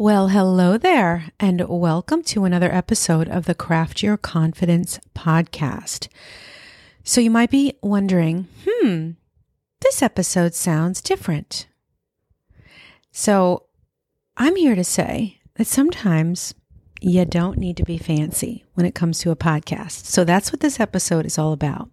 Well, 0.00 0.28
hello 0.28 0.78
there, 0.78 1.32
and 1.40 1.68
welcome 1.68 2.22
to 2.22 2.44
another 2.44 2.72
episode 2.72 3.28
of 3.28 3.46
the 3.46 3.54
Craft 3.56 4.00
Your 4.00 4.16
Confidence 4.16 5.00
podcast. 5.12 6.06
So, 7.02 7.20
you 7.20 7.32
might 7.32 7.50
be 7.50 7.74
wondering, 7.82 8.46
hmm, 8.64 9.10
this 9.80 10.00
episode 10.00 10.54
sounds 10.54 11.00
different. 11.00 11.66
So, 13.10 13.64
I'm 14.36 14.54
here 14.54 14.76
to 14.76 14.84
say 14.84 15.40
that 15.54 15.66
sometimes 15.66 16.54
you 17.00 17.24
don't 17.24 17.58
need 17.58 17.76
to 17.78 17.84
be 17.84 17.98
fancy 17.98 18.64
when 18.74 18.86
it 18.86 18.94
comes 18.94 19.18
to 19.18 19.32
a 19.32 19.36
podcast. 19.36 20.04
So, 20.04 20.22
that's 20.22 20.52
what 20.52 20.60
this 20.60 20.78
episode 20.78 21.26
is 21.26 21.38
all 21.38 21.52
about. 21.52 21.90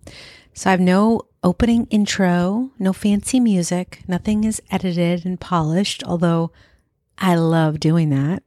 So, 0.53 0.69
I 0.69 0.71
have 0.73 0.79
no 0.79 1.21
opening 1.43 1.87
intro, 1.89 2.69
no 2.77 2.93
fancy 2.93 3.39
music, 3.39 4.03
nothing 4.07 4.43
is 4.43 4.61
edited 4.69 5.25
and 5.25 5.41
polished, 5.41 6.03
although 6.03 6.51
I 7.17 7.35
love 7.35 7.79
doing 7.79 8.09
that. 8.09 8.43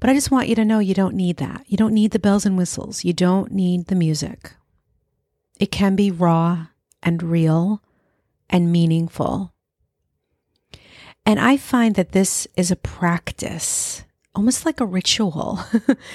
But 0.00 0.10
I 0.10 0.14
just 0.14 0.30
want 0.30 0.48
you 0.48 0.56
to 0.56 0.64
know 0.64 0.80
you 0.80 0.94
don't 0.94 1.14
need 1.14 1.36
that. 1.36 1.64
You 1.68 1.76
don't 1.76 1.94
need 1.94 2.10
the 2.10 2.18
bells 2.18 2.44
and 2.44 2.56
whistles. 2.56 3.04
You 3.04 3.12
don't 3.12 3.52
need 3.52 3.86
the 3.86 3.94
music. 3.94 4.54
It 5.60 5.70
can 5.70 5.94
be 5.94 6.10
raw 6.10 6.66
and 7.02 7.22
real 7.22 7.82
and 8.50 8.72
meaningful. 8.72 9.52
And 11.24 11.38
I 11.38 11.56
find 11.56 11.94
that 11.94 12.12
this 12.12 12.48
is 12.56 12.72
a 12.72 12.76
practice, 12.76 14.02
almost 14.34 14.66
like 14.66 14.80
a 14.80 14.86
ritual 14.86 15.60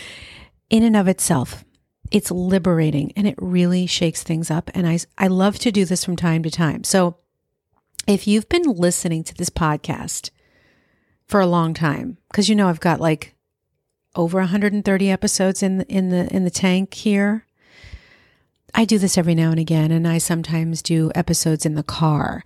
in 0.69 0.83
and 0.83 0.97
of 0.97 1.07
itself. 1.07 1.63
It's 2.11 2.31
liberating 2.31 3.13
and 3.15 3.25
it 3.25 3.35
really 3.37 3.85
shakes 3.85 4.21
things 4.23 4.51
up. 4.51 4.69
And 4.73 4.87
I, 4.87 4.99
I 5.17 5.27
love 5.27 5.59
to 5.59 5.71
do 5.71 5.85
this 5.85 6.03
from 6.03 6.15
time 6.17 6.43
to 6.43 6.51
time. 6.51 6.83
So 6.83 7.17
if 8.05 8.27
you've 8.27 8.49
been 8.49 8.63
listening 8.63 9.23
to 9.25 9.33
this 9.33 9.49
podcast, 9.49 10.29
for 11.27 11.39
a 11.39 11.47
long 11.47 11.73
time 11.73 12.17
because 12.29 12.49
you 12.49 12.55
know 12.55 12.67
I've 12.67 12.79
got 12.79 12.99
like 12.99 13.35
over 14.15 14.39
130 14.39 15.11
episodes 15.11 15.61
in 15.61 15.79
the, 15.79 15.87
in 15.87 16.09
the 16.09 16.33
in 16.33 16.43
the 16.43 16.49
tank 16.49 16.93
here. 16.93 17.45
I 18.73 18.85
do 18.85 18.97
this 18.97 19.17
every 19.17 19.35
now 19.35 19.51
and 19.51 19.59
again 19.59 19.91
and 19.91 20.07
I 20.07 20.17
sometimes 20.17 20.81
do 20.81 21.11
episodes 21.15 21.65
in 21.65 21.75
the 21.75 21.83
car. 21.83 22.43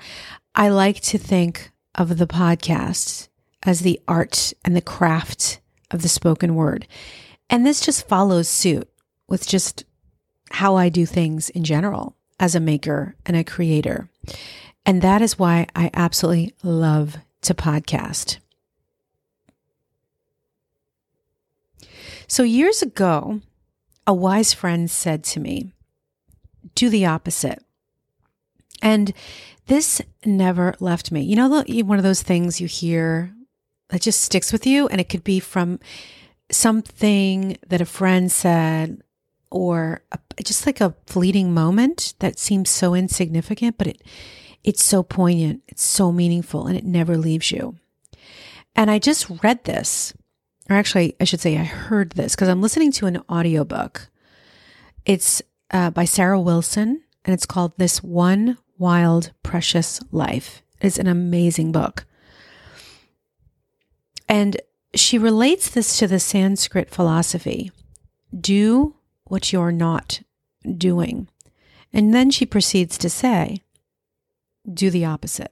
I 0.55 0.69
like 0.69 1.01
to 1.01 1.17
think 1.17 1.71
of 1.95 2.17
the 2.17 2.27
podcast 2.27 3.27
as 3.63 3.81
the 3.81 3.99
art 4.07 4.53
and 4.63 4.75
the 4.75 4.81
craft 4.81 5.59
of 5.91 6.01
the 6.01 6.09
spoken 6.09 6.55
word. 6.55 6.87
And 7.49 7.65
this 7.65 7.81
just 7.81 8.07
follows 8.07 8.47
suit 8.47 8.89
with 9.27 9.47
just 9.47 9.83
how 10.51 10.75
I 10.75 10.89
do 10.89 11.05
things 11.05 11.49
in 11.49 11.63
general 11.63 12.15
as 12.39 12.55
a 12.55 12.59
maker 12.59 13.15
and 13.25 13.37
a 13.37 13.43
creator. 13.43 14.09
And 14.85 15.01
that 15.01 15.21
is 15.21 15.37
why 15.37 15.67
I 15.75 15.89
absolutely 15.93 16.53
love 16.63 17.17
to 17.43 17.53
podcast. 17.53 18.39
So, 22.31 22.43
years 22.43 22.81
ago, 22.81 23.41
a 24.07 24.13
wise 24.13 24.53
friend 24.53 24.89
said 24.89 25.25
to 25.25 25.41
me, 25.41 25.73
Do 26.75 26.89
the 26.89 27.05
opposite. 27.05 27.61
And 28.81 29.11
this 29.67 30.01
never 30.23 30.73
left 30.79 31.11
me. 31.11 31.23
You 31.23 31.35
know, 31.35 31.61
one 31.83 31.97
of 31.97 32.05
those 32.05 32.21
things 32.21 32.61
you 32.61 32.67
hear 32.67 33.35
that 33.89 33.99
just 33.99 34.21
sticks 34.21 34.53
with 34.53 34.65
you, 34.65 34.87
and 34.87 35.01
it 35.01 35.09
could 35.09 35.25
be 35.25 35.41
from 35.41 35.81
something 36.49 37.57
that 37.67 37.81
a 37.81 37.85
friend 37.85 38.31
said 38.31 39.01
or 39.51 40.01
a, 40.13 40.19
just 40.41 40.65
like 40.65 40.79
a 40.79 40.95
fleeting 41.07 41.53
moment 41.53 42.13
that 42.19 42.39
seems 42.39 42.69
so 42.69 42.95
insignificant, 42.95 43.77
but 43.77 43.87
it 43.87 44.01
it's 44.63 44.85
so 44.85 45.03
poignant, 45.03 45.63
it's 45.67 45.83
so 45.83 46.13
meaningful, 46.13 46.65
and 46.65 46.77
it 46.77 46.85
never 46.85 47.17
leaves 47.17 47.51
you. 47.51 47.75
And 48.73 48.89
I 48.89 48.99
just 48.99 49.29
read 49.43 49.65
this 49.65 50.13
or 50.69 50.75
actually, 50.75 51.15
I 51.19 51.23
should 51.23 51.41
say, 51.41 51.57
I 51.57 51.63
heard 51.63 52.11
this 52.11 52.35
because 52.35 52.47
I'm 52.47 52.61
listening 52.61 52.91
to 52.93 53.05
an 53.07 53.21
audiobook. 53.29 54.09
It's 55.05 55.41
uh, 55.71 55.89
by 55.89 56.05
Sarah 56.05 56.39
Wilson, 56.39 57.01
and 57.25 57.33
it's 57.33 57.45
called 57.45 57.73
This 57.77 58.03
One 58.03 58.57
Wild, 58.77 59.31
Precious 59.43 59.99
Life. 60.11 60.61
It's 60.79 60.99
an 60.99 61.07
amazing 61.07 61.71
book. 61.71 62.05
And 64.27 64.57
she 64.95 65.17
relates 65.17 65.69
this 65.69 65.97
to 65.99 66.07
the 66.07 66.19
Sanskrit 66.19 66.89
philosophy 66.89 67.71
do 68.37 68.95
what 69.25 69.51
you're 69.51 69.73
not 69.73 70.21
doing. 70.77 71.27
And 71.91 72.13
then 72.13 72.31
she 72.31 72.45
proceeds 72.45 72.97
to 72.99 73.09
say, 73.09 73.61
do 74.71 74.89
the 74.89 75.03
opposite. 75.03 75.51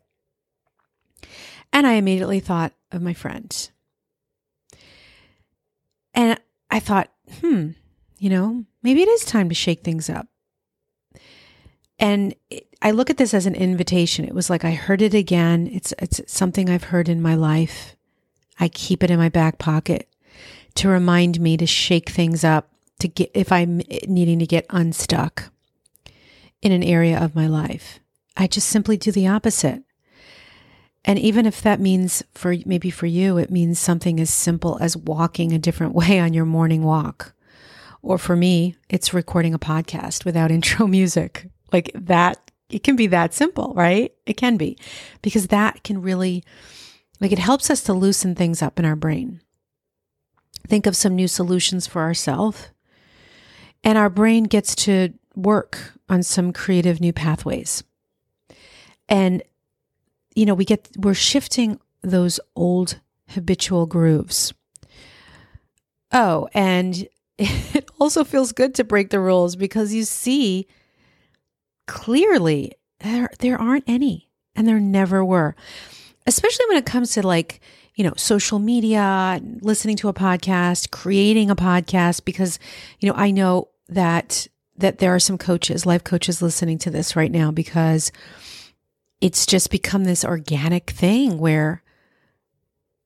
And 1.74 1.86
I 1.86 1.94
immediately 1.94 2.40
thought 2.40 2.74
of 2.92 3.02
my 3.02 3.14
friend 3.14 3.70
and 6.20 6.38
I 6.70 6.82
thought, 6.82 7.10
hmm, 7.40 7.70
you 8.18 8.30
know, 8.30 8.66
maybe 8.84 9.02
it 9.02 9.08
is 9.08 9.24
time 9.24 9.48
to 9.48 9.56
shake 9.56 9.86
things 9.86 10.10
up. 10.10 10.28
And 11.98 12.36
it, 12.50 12.68
I 12.82 12.92
look 12.92 13.10
at 13.10 13.16
this 13.16 13.34
as 13.34 13.46
an 13.46 13.56
invitation. 13.56 14.26
It 14.26 14.36
was 14.36 14.50
like 14.50 14.66
I 14.66 14.72
heard 14.72 15.02
it 15.02 15.14
again. 15.14 15.70
It's 15.72 15.94
it's 15.98 16.22
something 16.28 16.70
I've 16.70 16.86
heard 16.86 17.08
in 17.08 17.22
my 17.22 17.36
life. 17.36 17.96
I 18.60 18.68
keep 18.68 19.02
it 19.02 19.10
in 19.10 19.18
my 19.18 19.30
back 19.30 19.60
pocket 19.60 20.10
to 20.76 20.90
remind 20.90 21.40
me 21.40 21.56
to 21.56 21.66
shake 21.66 22.10
things 22.10 22.44
up, 22.44 22.70
to 23.00 23.08
get 23.08 23.32
if 23.34 23.50
I'm 23.54 23.78
needing 24.06 24.40
to 24.40 24.46
get 24.46 24.66
unstuck 24.70 25.52
in 26.62 26.74
an 26.74 26.84
area 26.84 27.18
of 27.18 27.34
my 27.34 27.48
life. 27.48 28.02
I 28.36 28.48
just 28.48 28.68
simply 28.68 28.98
do 28.98 29.14
the 29.14 29.28
opposite. 29.28 29.84
And 31.06 31.18
even 31.18 31.46
if 31.46 31.62
that 31.62 31.80
means 31.80 32.24
for 32.34 32.56
maybe 32.66 32.90
for 32.90 33.06
you, 33.06 33.38
it 33.38 33.52
means 33.52 33.80
something 33.80 34.20
as 34.20 34.30
simple 34.30 34.78
as 34.82 34.98
walking 34.98 35.54
a 35.54 35.60
different 35.60 35.96
way 35.96 36.20
on 36.20 36.34
your 36.34 36.46
morning 36.46 36.84
walk. 36.84 37.34
Or 38.02 38.18
for 38.18 38.36
me, 38.36 38.76
it's 38.90 39.14
recording 39.14 39.54
a 39.54 39.60
podcast 39.60 40.26
without 40.26 40.52
intro 40.52 40.88
music. 40.88 41.50
Like 41.72 41.92
that, 41.94 42.52
it 42.70 42.84
can 42.84 42.96
be 42.96 43.08
that 43.08 43.34
simple, 43.34 43.74
right? 43.76 44.14
It 44.26 44.38
can 44.38 44.58
be 44.58 44.78
because 45.22 45.48
that 45.48 45.84
can 45.84 46.02
really, 46.02 46.44
like, 47.20 47.32
it 47.32 47.40
helps 47.40 47.70
us 47.70 47.82
to 47.84 47.94
loosen 47.94 48.36
things 48.36 48.62
up 48.62 48.80
in 48.80 48.86
our 48.86 48.96
brain. 48.96 49.42
Think 50.68 50.86
of 50.86 50.96
some 50.96 51.16
new 51.16 51.28
solutions 51.28 51.88
for 51.88 52.02
ourselves. 52.02 52.70
And 53.84 53.98
our 53.98 54.10
brain 54.10 54.44
gets 54.44 54.76
to 54.76 55.14
work 55.36 55.94
on 56.10 56.22
some 56.22 56.52
creative 56.52 57.00
new 57.00 57.14
pathways. 57.14 57.84
And 59.08 59.42
you 60.40 60.46
know, 60.46 60.54
we 60.54 60.64
get, 60.64 60.88
we're 60.96 61.14
shifting 61.14 61.82
those 62.02 62.40
old 62.56 63.02
habitual 63.32 63.86
grooves. 63.86 64.54
Oh, 66.14 66.48
and 66.54 67.06
it 67.38 67.90
also 68.00 68.24
feels 68.24 68.54
good 68.54 68.74
to 68.76 68.86
break 68.86 69.10
the 69.10 69.20
rules 69.20 69.58
because 69.58 69.94
you 69.94 70.06
see 70.06 70.66
clearly 71.88 72.72
there, 73.02 73.30
there 73.40 73.60
aren't 73.60 73.84
any 73.86 74.30
and 74.56 74.66
there 74.66 74.80
never 74.80 75.26
were. 75.26 75.58
Especially 76.26 76.66
when 76.70 76.78
it 76.78 76.86
comes 76.86 77.12
to 77.12 77.28
like, 77.28 77.60
you 77.96 78.06
know, 78.06 78.14
social 78.16 78.60
media, 78.60 79.42
listening 79.60 79.98
to 79.98 80.08
a 80.08 80.14
podcast, 80.14 80.90
creating 80.92 81.52
a 81.52 81.56
podcast 81.56 82.24
because, 82.24 82.60
you 83.02 83.10
know, 83.10 83.16
I 83.18 83.32
know 83.32 83.68
that 83.90 84.48
that 84.78 85.00
there 85.00 85.14
are 85.14 85.20
some 85.20 85.38
coaches, 85.38 85.86
life 85.86 86.06
coaches 86.06 86.42
listening 86.42 86.78
to 86.78 86.90
this 86.90 87.18
right 87.18 87.34
now 87.34 87.52
because 87.52 88.14
it's 89.22 89.46
just 89.46 89.72
become 89.72 90.06
this 90.06 90.24
organic 90.24 90.90
thing 90.92 91.40
where 91.40 91.84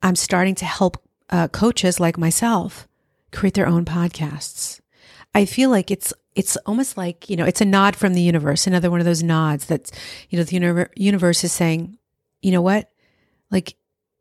I'm 0.02 0.16
starting 0.16 0.56
to 0.56 0.66
help 0.66 1.02
uh, 1.30 1.48
coaches 1.48 2.00
like 2.00 2.18
myself 2.18 2.88
create 3.32 3.56
their 3.56 3.68
own 3.68 3.86
podcasts. 3.86 4.80
I 5.34 5.46
feel 5.46 5.70
like 5.70 5.90
it's 5.90 6.14
it's 6.36 6.56
almost 6.66 6.98
like 6.98 7.30
you 7.30 7.36
know 7.36 7.46
it's 7.46 7.62
a 7.62 7.66
nod 7.66 7.96
from 7.96 8.14
the 8.14 8.22
universe, 8.22 8.68
another 8.68 8.92
one 8.92 9.00
of 9.00 9.06
those 9.06 9.24
nods 9.24 9.66
that 9.66 9.92
you 10.30 10.38
know 10.38 10.44
the 10.44 10.90
universe 10.96 11.44
is 11.44 11.52
saying, 11.52 11.98
you 12.42 12.52
know 12.52 12.62
what, 12.62 12.92
like 13.50 13.76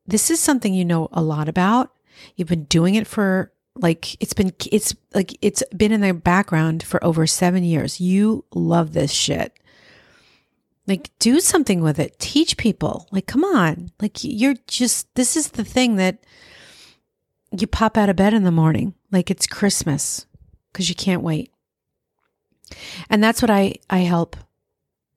this 0.06 0.30
is 0.30 0.40
something 0.40 0.74
you 0.74 0.84
know 0.84 1.08
a 1.12 1.22
lot 1.22 1.48
about. 1.48 1.92
You've 2.36 2.48
been 2.48 2.64
doing 2.64 2.94
it 2.94 3.06
for 3.06 3.52
like 3.74 4.20
it's 4.22 4.32
been 4.32 4.52
it's 4.70 4.94
like 5.14 5.36
it's 5.42 5.62
been 5.76 5.92
in 5.92 6.00
the 6.00 6.14
background 6.14 6.82
for 6.82 7.02
over 7.04 7.26
seven 7.26 7.64
years. 7.64 8.00
You 8.00 8.44
love 8.54 8.92
this 8.92 9.12
shit. 9.12 9.58
Like, 10.92 11.10
do 11.18 11.40
something 11.40 11.80
with 11.80 11.98
it. 11.98 12.18
Teach 12.18 12.58
people. 12.58 13.08
Like, 13.10 13.26
come 13.26 13.44
on. 13.44 13.92
Like, 13.98 14.22
you're 14.22 14.56
just, 14.66 15.06
this 15.14 15.38
is 15.38 15.52
the 15.52 15.64
thing 15.64 15.96
that 15.96 16.18
you 17.50 17.66
pop 17.66 17.96
out 17.96 18.10
of 18.10 18.16
bed 18.16 18.34
in 18.34 18.44
the 18.44 18.50
morning 18.50 18.92
like 19.10 19.30
it's 19.30 19.46
Christmas 19.46 20.26
because 20.70 20.90
you 20.90 20.94
can't 20.94 21.22
wait. 21.22 21.50
And 23.08 23.24
that's 23.24 23.40
what 23.40 23.50
I, 23.50 23.76
I 23.88 24.00
help. 24.00 24.36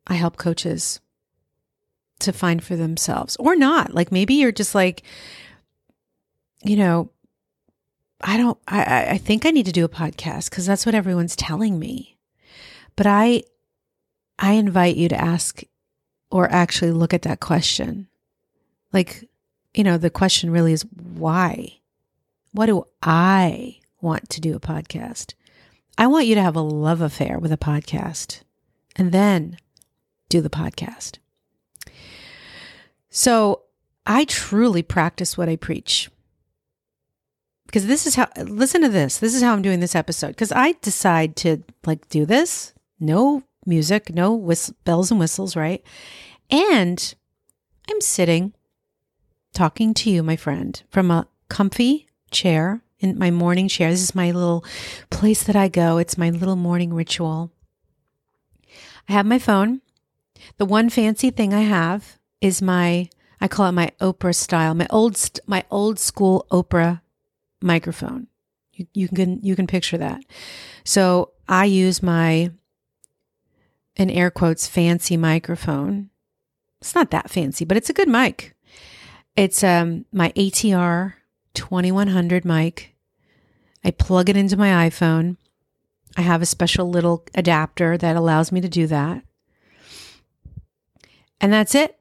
I 0.07 0.13
help 0.13 0.37
coaches 0.37 1.01
to 2.19 2.31
find 2.31 2.63
for 2.63 2.77
themselves 2.77 3.35
or 3.35 3.57
not. 3.57 3.93
Like, 3.93 4.13
maybe 4.13 4.35
you're 4.35 4.53
just 4.53 4.75
like, 4.75 5.03
you 6.63 6.77
know, 6.77 7.11
I 8.21 8.37
don't, 8.37 8.57
I, 8.65 9.07
I 9.09 9.17
think 9.17 9.45
I 9.45 9.51
need 9.51 9.65
to 9.65 9.73
do 9.73 9.83
a 9.83 9.89
podcast 9.89 10.49
because 10.49 10.65
that's 10.65 10.85
what 10.85 10.95
everyone's 10.95 11.35
telling 11.35 11.77
me. 11.77 12.15
But 12.95 13.07
I, 13.07 13.43
I 14.39 14.53
invite 14.53 14.95
you 14.95 15.09
to 15.09 15.19
ask 15.19 15.61
or 16.29 16.51
actually 16.51 16.91
look 16.91 17.13
at 17.13 17.21
that 17.23 17.39
question. 17.39 18.07
Like, 18.91 19.29
you 19.73 19.83
know, 19.83 19.97
the 19.97 20.09
question 20.09 20.51
really 20.51 20.73
is 20.73 20.85
why? 20.91 21.79
What 22.51 22.67
do 22.67 22.85
I 23.01 23.79
want 24.01 24.29
to 24.29 24.41
do 24.41 24.55
a 24.55 24.59
podcast? 24.59 25.33
I 25.97 26.07
want 26.07 26.27
you 26.27 26.35
to 26.35 26.41
have 26.41 26.55
a 26.55 26.61
love 26.61 27.01
affair 27.01 27.39
with 27.39 27.51
a 27.51 27.57
podcast 27.57 28.41
and 28.95 29.11
then 29.11 29.57
do 30.29 30.41
the 30.41 30.49
podcast. 30.49 31.19
So 33.09 33.61
I 34.05 34.25
truly 34.25 34.83
practice 34.83 35.37
what 35.37 35.49
I 35.49 35.55
preach. 35.55 36.09
Because 37.65 37.87
this 37.87 38.05
is 38.05 38.15
how, 38.15 38.27
listen 38.37 38.81
to 38.81 38.89
this. 38.89 39.17
This 39.17 39.33
is 39.33 39.41
how 39.41 39.53
I'm 39.53 39.61
doing 39.61 39.79
this 39.79 39.95
episode. 39.95 40.29
Because 40.29 40.51
I 40.51 40.73
decide 40.81 41.35
to 41.37 41.63
like 41.85 42.07
do 42.09 42.25
this, 42.25 42.73
no 42.99 43.43
music, 43.65 44.13
no 44.13 44.33
whistle, 44.33 44.75
bells 44.83 45.11
and 45.11 45.19
whistles, 45.19 45.55
right? 45.55 45.83
And 46.49 47.15
I'm 47.89 48.01
sitting 48.01 48.53
talking 49.53 49.93
to 49.95 50.09
you, 50.09 50.23
my 50.23 50.35
friend, 50.35 50.81
from 50.89 51.11
a 51.11 51.27
comfy 51.49 52.07
chair 52.31 52.81
in 52.99 53.17
my 53.17 53.31
morning 53.31 53.67
chair. 53.67 53.91
This 53.91 54.01
is 54.01 54.15
my 54.15 54.31
little 54.31 54.63
place 55.09 55.43
that 55.43 55.55
I 55.55 55.67
go. 55.67 55.97
It's 55.97 56.17
my 56.17 56.29
little 56.29 56.55
morning 56.55 56.93
ritual. 56.93 57.51
I 59.07 59.13
have 59.13 59.25
my 59.25 59.39
phone. 59.39 59.81
The 60.57 60.65
one 60.65 60.89
fancy 60.89 61.29
thing 61.29 61.53
I 61.53 61.61
have 61.61 62.17
is 62.41 62.61
my 62.61 63.09
I 63.41 63.47
call 63.47 63.67
it 63.67 63.73
my 63.73 63.91
Oprah 63.99 64.35
style, 64.35 64.73
my 64.73 64.87
old 64.89 65.19
my 65.45 65.63
old 65.69 65.99
school 65.99 66.45
Oprah 66.51 67.01
microphone. 67.61 68.27
You, 68.73 68.87
you 68.93 69.07
can 69.07 69.39
you 69.41 69.55
can 69.55 69.67
picture 69.67 69.97
that. 69.97 70.23
So 70.83 71.31
I 71.47 71.65
use 71.65 72.01
my 72.01 72.51
in 73.95 74.09
air 74.09 74.31
quotes 74.31 74.67
fancy 74.67 75.17
microphone. 75.17 76.09
It's 76.81 76.95
not 76.95 77.11
that 77.11 77.29
fancy, 77.29 77.65
but 77.65 77.77
it's 77.77 77.89
a 77.89 77.93
good 77.93 78.09
mic. 78.09 78.55
It's 79.35 79.63
um 79.63 80.05
my 80.11 80.31
ATR 80.31 81.13
2100 81.53 82.45
mic. 82.45 82.95
I 83.83 83.91
plug 83.91 84.29
it 84.29 84.37
into 84.37 84.57
my 84.57 84.89
iPhone. 84.89 85.37
I 86.17 86.21
have 86.21 86.41
a 86.41 86.45
special 86.45 86.89
little 86.89 87.25
adapter 87.35 87.97
that 87.97 88.15
allows 88.15 88.51
me 88.51 88.61
to 88.61 88.69
do 88.69 88.87
that. 88.87 89.23
And 91.41 91.51
that's 91.51 91.75
it. 91.75 91.97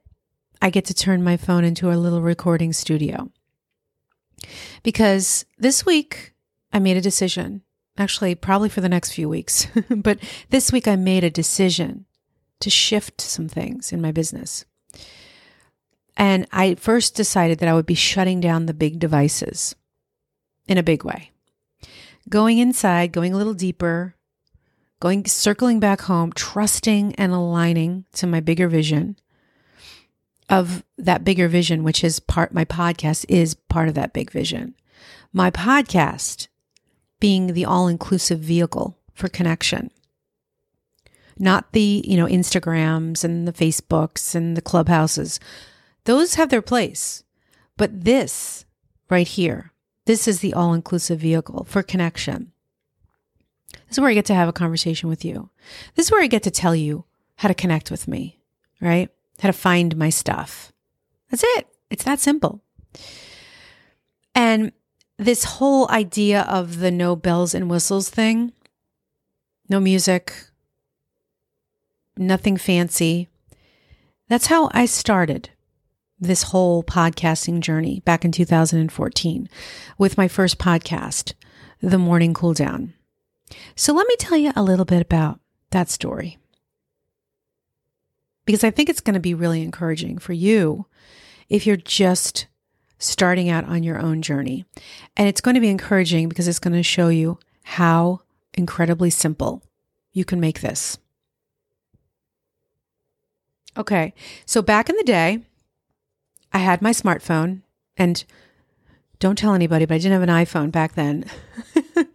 I 0.63 0.71
get 0.71 0.85
to 0.87 0.95
turn 0.95 1.23
my 1.23 1.37
phone 1.37 1.65
into 1.65 1.91
a 1.91 1.97
little 1.99 2.23
recording 2.23 2.73
studio. 2.73 3.31
Because 4.83 5.45
this 5.59 5.85
week 5.85 6.35
I 6.73 6.79
made 6.79 6.97
a 6.97 7.03
decision, 7.03 7.63
actually, 7.97 8.35
probably 8.35 8.69
for 8.69 8.81
the 8.81 8.89
next 8.89 9.13
few 9.13 9.29
weeks, 9.29 9.67
but 9.89 10.19
this 10.51 10.73
week 10.73 10.89
I 10.89 10.97
made 10.97 11.25
a 11.25 11.31
decision 11.31 12.07
to 12.61 12.71
shift 12.71 13.21
some 13.21 13.49
things 13.49 13.93
in 13.93 14.01
my 14.01 14.13
business. 14.13 14.65
And 16.17 16.47
I 16.53 16.77
first 16.77 17.17
decided 17.17 17.59
that 17.59 17.69
I 17.69 17.75
would 17.75 17.87
be 17.87 17.95
shutting 17.95 18.41
down 18.41 18.67
the 18.67 18.75
big 18.75 18.99
devices 18.99 19.75
in 20.69 20.79
a 20.79 20.83
big 20.83 21.05
way. 21.05 21.33
Going 22.29 22.59
inside, 22.59 23.13
going 23.13 23.35
a 23.35 23.37
little 23.37 23.55
deeper, 23.55 24.15
going 25.01 25.27
circling 25.27 25.81
back 25.81 26.03
home, 26.03 26.33
trusting 26.33 27.15
and 27.17 27.33
aligning 27.33 28.05
to 28.15 28.27
my 28.27 28.41
bigger 28.41 28.69
vision 28.69 29.17
of 30.49 30.85
that 30.97 31.25
bigger 31.25 31.49
vision, 31.49 31.83
which 31.83 32.05
is 32.05 32.21
part 32.21 32.55
my 32.55 32.65
podcast 32.65 33.27
is 33.29 33.55
part 33.55 33.89
of 33.89 33.95
that 33.95 34.13
big 34.13 34.31
vision. 34.31 34.75
My 35.33 35.51
podcast 35.51 36.49
being 37.25 37.55
the 37.55 37.65
all-inclusive 37.65 38.39
vehicle 38.39 38.99
for 39.15 39.31
connection. 39.31 39.91
Not 41.39 41.73
the, 41.73 42.05
you 42.07 42.19
know, 42.19 42.27
Instagrams 42.27 43.25
and 43.25 43.49
the 43.49 43.53
Facebooks 43.55 44.35
and 44.35 44.55
the 44.59 44.61
clubhouses 44.61 45.41
those 46.05 46.35
have 46.35 46.51
their 46.51 46.61
place. 46.61 47.25
But 47.79 48.05
this 48.05 48.67
right 49.09 49.27
here, 49.27 49.73
this 50.05 50.29
is 50.29 50.41
the 50.41 50.53
all 50.53 50.75
inclusive 50.75 51.19
vehicle 51.19 51.65
for 51.65 51.83
connection. 51.83 52.53
This 53.73 53.97
is 53.97 54.01
where 54.01 54.11
I 54.11 54.15
get 54.15 54.27
to 54.27 54.35
have 54.35 54.51
a 54.51 54.53
conversation 54.53 55.09
with 55.09 55.25
you. 55.25 55.49
This 55.95 56.09
is 56.09 56.13
where 56.13 56.23
I 56.23 56.27
get 56.27 56.43
to 56.43 56.51
tell 56.51 56.77
you 56.77 57.07
how 57.37 57.49
to 57.49 57.55
connect 57.55 57.91
with 57.91 58.07
me, 58.07 58.39
right? 58.83 59.09
How 59.41 59.49
to 59.49 59.55
find 59.55 59.97
my 59.97 60.11
stuff. 60.11 60.75
That's 61.31 61.43
it. 61.57 61.69
It's 61.89 62.05
that 62.05 62.21
simple. 62.21 62.63
And 64.35 64.73
this 65.19 65.45
whole 65.45 65.91
idea 65.91 66.43
of 66.43 66.79
the 66.79 66.91
no 66.91 67.17
bells 67.17 67.55
and 67.55 67.71
whistles 67.71 68.09
thing, 68.09 68.53
no 69.69 69.81
music, 69.81 70.35
nothing 72.17 72.57
fancy, 72.57 73.29
that's 74.29 74.47
how 74.47 74.71
I 74.73 74.87
started 74.87 75.51
this 76.19 76.45
whole 76.45 76.83
podcasting 76.83 77.61
journey 77.61 78.01
back 78.01 78.25
in 78.25 78.33
2014 78.33 79.49
with 79.99 80.17
my 80.17 80.29
first 80.29 80.59
podcast, 80.59 81.35
The 81.81 81.99
Morning 81.99 82.35
Cool 82.35 82.55
Down. 82.55 82.95
So 83.77 83.93
let 83.93 84.09
me 84.09 84.17
tell 84.17 84.39
you 84.39 84.53
a 84.57 84.63
little 84.63 84.85
bit 84.85 85.03
about 85.03 85.41
that 85.71 85.91
story. 85.91 86.39
Because 88.47 88.65
I 88.65 88.71
think 88.71 88.89
it's 88.89 89.01
going 89.01 89.15
to 89.15 89.21
be 89.21 89.35
really 89.35 89.63
encouraging 89.63 90.19
for 90.19 90.33
you 90.33 90.87
if 91.49 91.67
you're 91.67 91.77
just 91.77 92.47
starting 92.99 93.49
out 93.49 93.65
on 93.65 93.83
your 93.83 93.99
own 93.99 94.23
journey. 94.23 94.65
And 95.17 95.29
it's 95.29 95.41
going 95.41 95.55
to 95.55 95.61
be 95.61 95.69
encouraging 95.69 96.29
because 96.29 96.49
it's 96.49 96.59
going 96.59 96.75
to 96.75 96.83
show 96.83 97.09
you 97.09 97.39
how 97.63 98.21
incredibly 98.55 99.11
simple 99.11 99.63
you 100.13 100.25
can 100.25 100.41
make 100.41 100.61
this. 100.61 100.99
Okay, 103.77 104.15
so 104.47 104.63
back 104.63 104.89
in 104.89 104.97
the 104.97 105.03
day, 105.03 105.41
I 106.53 106.59
had 106.59 106.81
my 106.81 106.93
smartphone 106.93 107.63
and 107.97 108.25
don't 109.19 109.37
tell 109.37 109.55
anybody, 109.55 109.85
but 109.85 109.95
I 109.95 109.99
didn't 109.99 110.13
have 110.13 110.23
an 110.23 110.29
iPhone 110.29 110.71
back 110.71 110.95
then. 110.95 111.25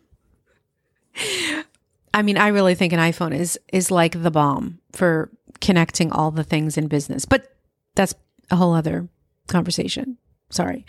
I 2.13 2.21
mean, 2.21 2.37
I 2.37 2.47
really 2.47 2.75
think 2.75 2.93
an 2.93 2.99
iPhone 2.99 3.37
is 3.37 3.59
is 3.73 3.91
like 3.91 4.21
the 4.21 4.31
bomb 4.31 4.79
for 4.93 5.29
connecting 5.59 6.11
all 6.11 6.31
the 6.31 6.43
things 6.43 6.77
in 6.77 6.87
business. 6.87 7.25
But 7.25 7.53
that's 7.95 8.13
a 8.49 8.55
whole 8.55 8.73
other 8.73 9.09
conversation. 9.47 10.17
Sorry. 10.49 10.85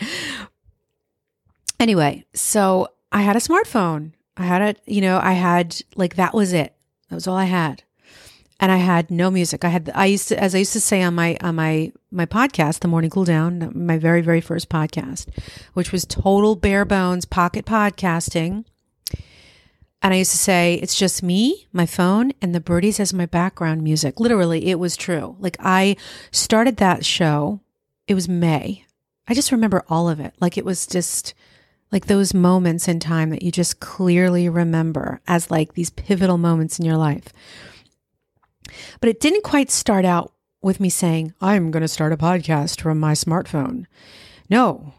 Anyway, 1.78 2.24
so 2.34 2.88
I 3.12 3.22
had 3.22 3.36
a 3.36 3.40
smartphone. 3.40 4.12
I 4.36 4.44
had 4.44 4.62
a, 4.62 4.74
you 4.90 5.00
know, 5.00 5.18
I 5.22 5.32
had 5.32 5.80
like 5.96 6.16
that 6.16 6.34
was 6.34 6.52
it. 6.52 6.74
That 7.08 7.14
was 7.14 7.26
all 7.26 7.36
I 7.36 7.44
had 7.44 7.82
and 8.60 8.70
I 8.70 8.76
had 8.76 9.10
no 9.10 9.30
music. 9.30 9.64
I 9.64 9.70
had 9.70 9.90
I 9.94 10.04
used 10.06 10.28
to 10.28 10.40
as 10.40 10.54
I 10.54 10.58
used 10.58 10.74
to 10.74 10.80
say 10.80 11.02
on 11.02 11.14
my 11.14 11.36
on 11.40 11.56
my 11.56 11.92
my 12.10 12.26
podcast, 12.26 12.80
The 12.80 12.88
Morning 12.88 13.10
Cool 13.10 13.24
Down, 13.24 13.72
my 13.74 13.98
very 13.98 14.20
very 14.20 14.40
first 14.40 14.68
podcast, 14.68 15.26
which 15.72 15.90
was 15.90 16.04
total 16.04 16.54
bare 16.54 16.84
bones 16.84 17.24
pocket 17.24 17.64
podcasting. 17.64 18.64
And 20.02 20.14
I 20.14 20.18
used 20.18 20.30
to 20.30 20.38
say 20.38 20.74
it's 20.74 20.94
just 20.94 21.22
me, 21.22 21.68
my 21.72 21.84
phone, 21.84 22.32
and 22.40 22.54
the 22.54 22.60
birdies 22.60 23.00
as 23.00 23.12
my 23.12 23.26
background 23.26 23.82
music. 23.82 24.18
Literally, 24.20 24.66
it 24.66 24.78
was 24.78 24.96
true. 24.96 25.36
Like 25.40 25.56
I 25.60 25.96
started 26.30 26.76
that 26.76 27.04
show. 27.04 27.60
It 28.06 28.14
was 28.14 28.28
May. 28.28 28.84
I 29.30 29.34
just 29.34 29.52
remember 29.52 29.84
all 29.88 30.08
of 30.08 30.18
it. 30.18 30.34
Like 30.40 30.58
it 30.58 30.64
was 30.64 30.88
just 30.88 31.34
like 31.92 32.06
those 32.06 32.34
moments 32.34 32.88
in 32.88 32.98
time 32.98 33.30
that 33.30 33.42
you 33.42 33.52
just 33.52 33.78
clearly 33.78 34.48
remember 34.48 35.20
as 35.28 35.52
like 35.52 35.74
these 35.74 35.90
pivotal 35.90 36.36
moments 36.36 36.80
in 36.80 36.84
your 36.84 36.96
life. 36.96 37.28
But 39.00 39.08
it 39.08 39.20
didn't 39.20 39.44
quite 39.44 39.70
start 39.70 40.04
out 40.04 40.32
with 40.62 40.80
me 40.80 40.88
saying, 40.90 41.32
I'm 41.40 41.70
going 41.70 41.82
to 41.82 41.88
start 41.88 42.12
a 42.12 42.16
podcast 42.16 42.80
from 42.80 42.98
my 42.98 43.12
smartphone. 43.12 43.86
No, 44.48 44.94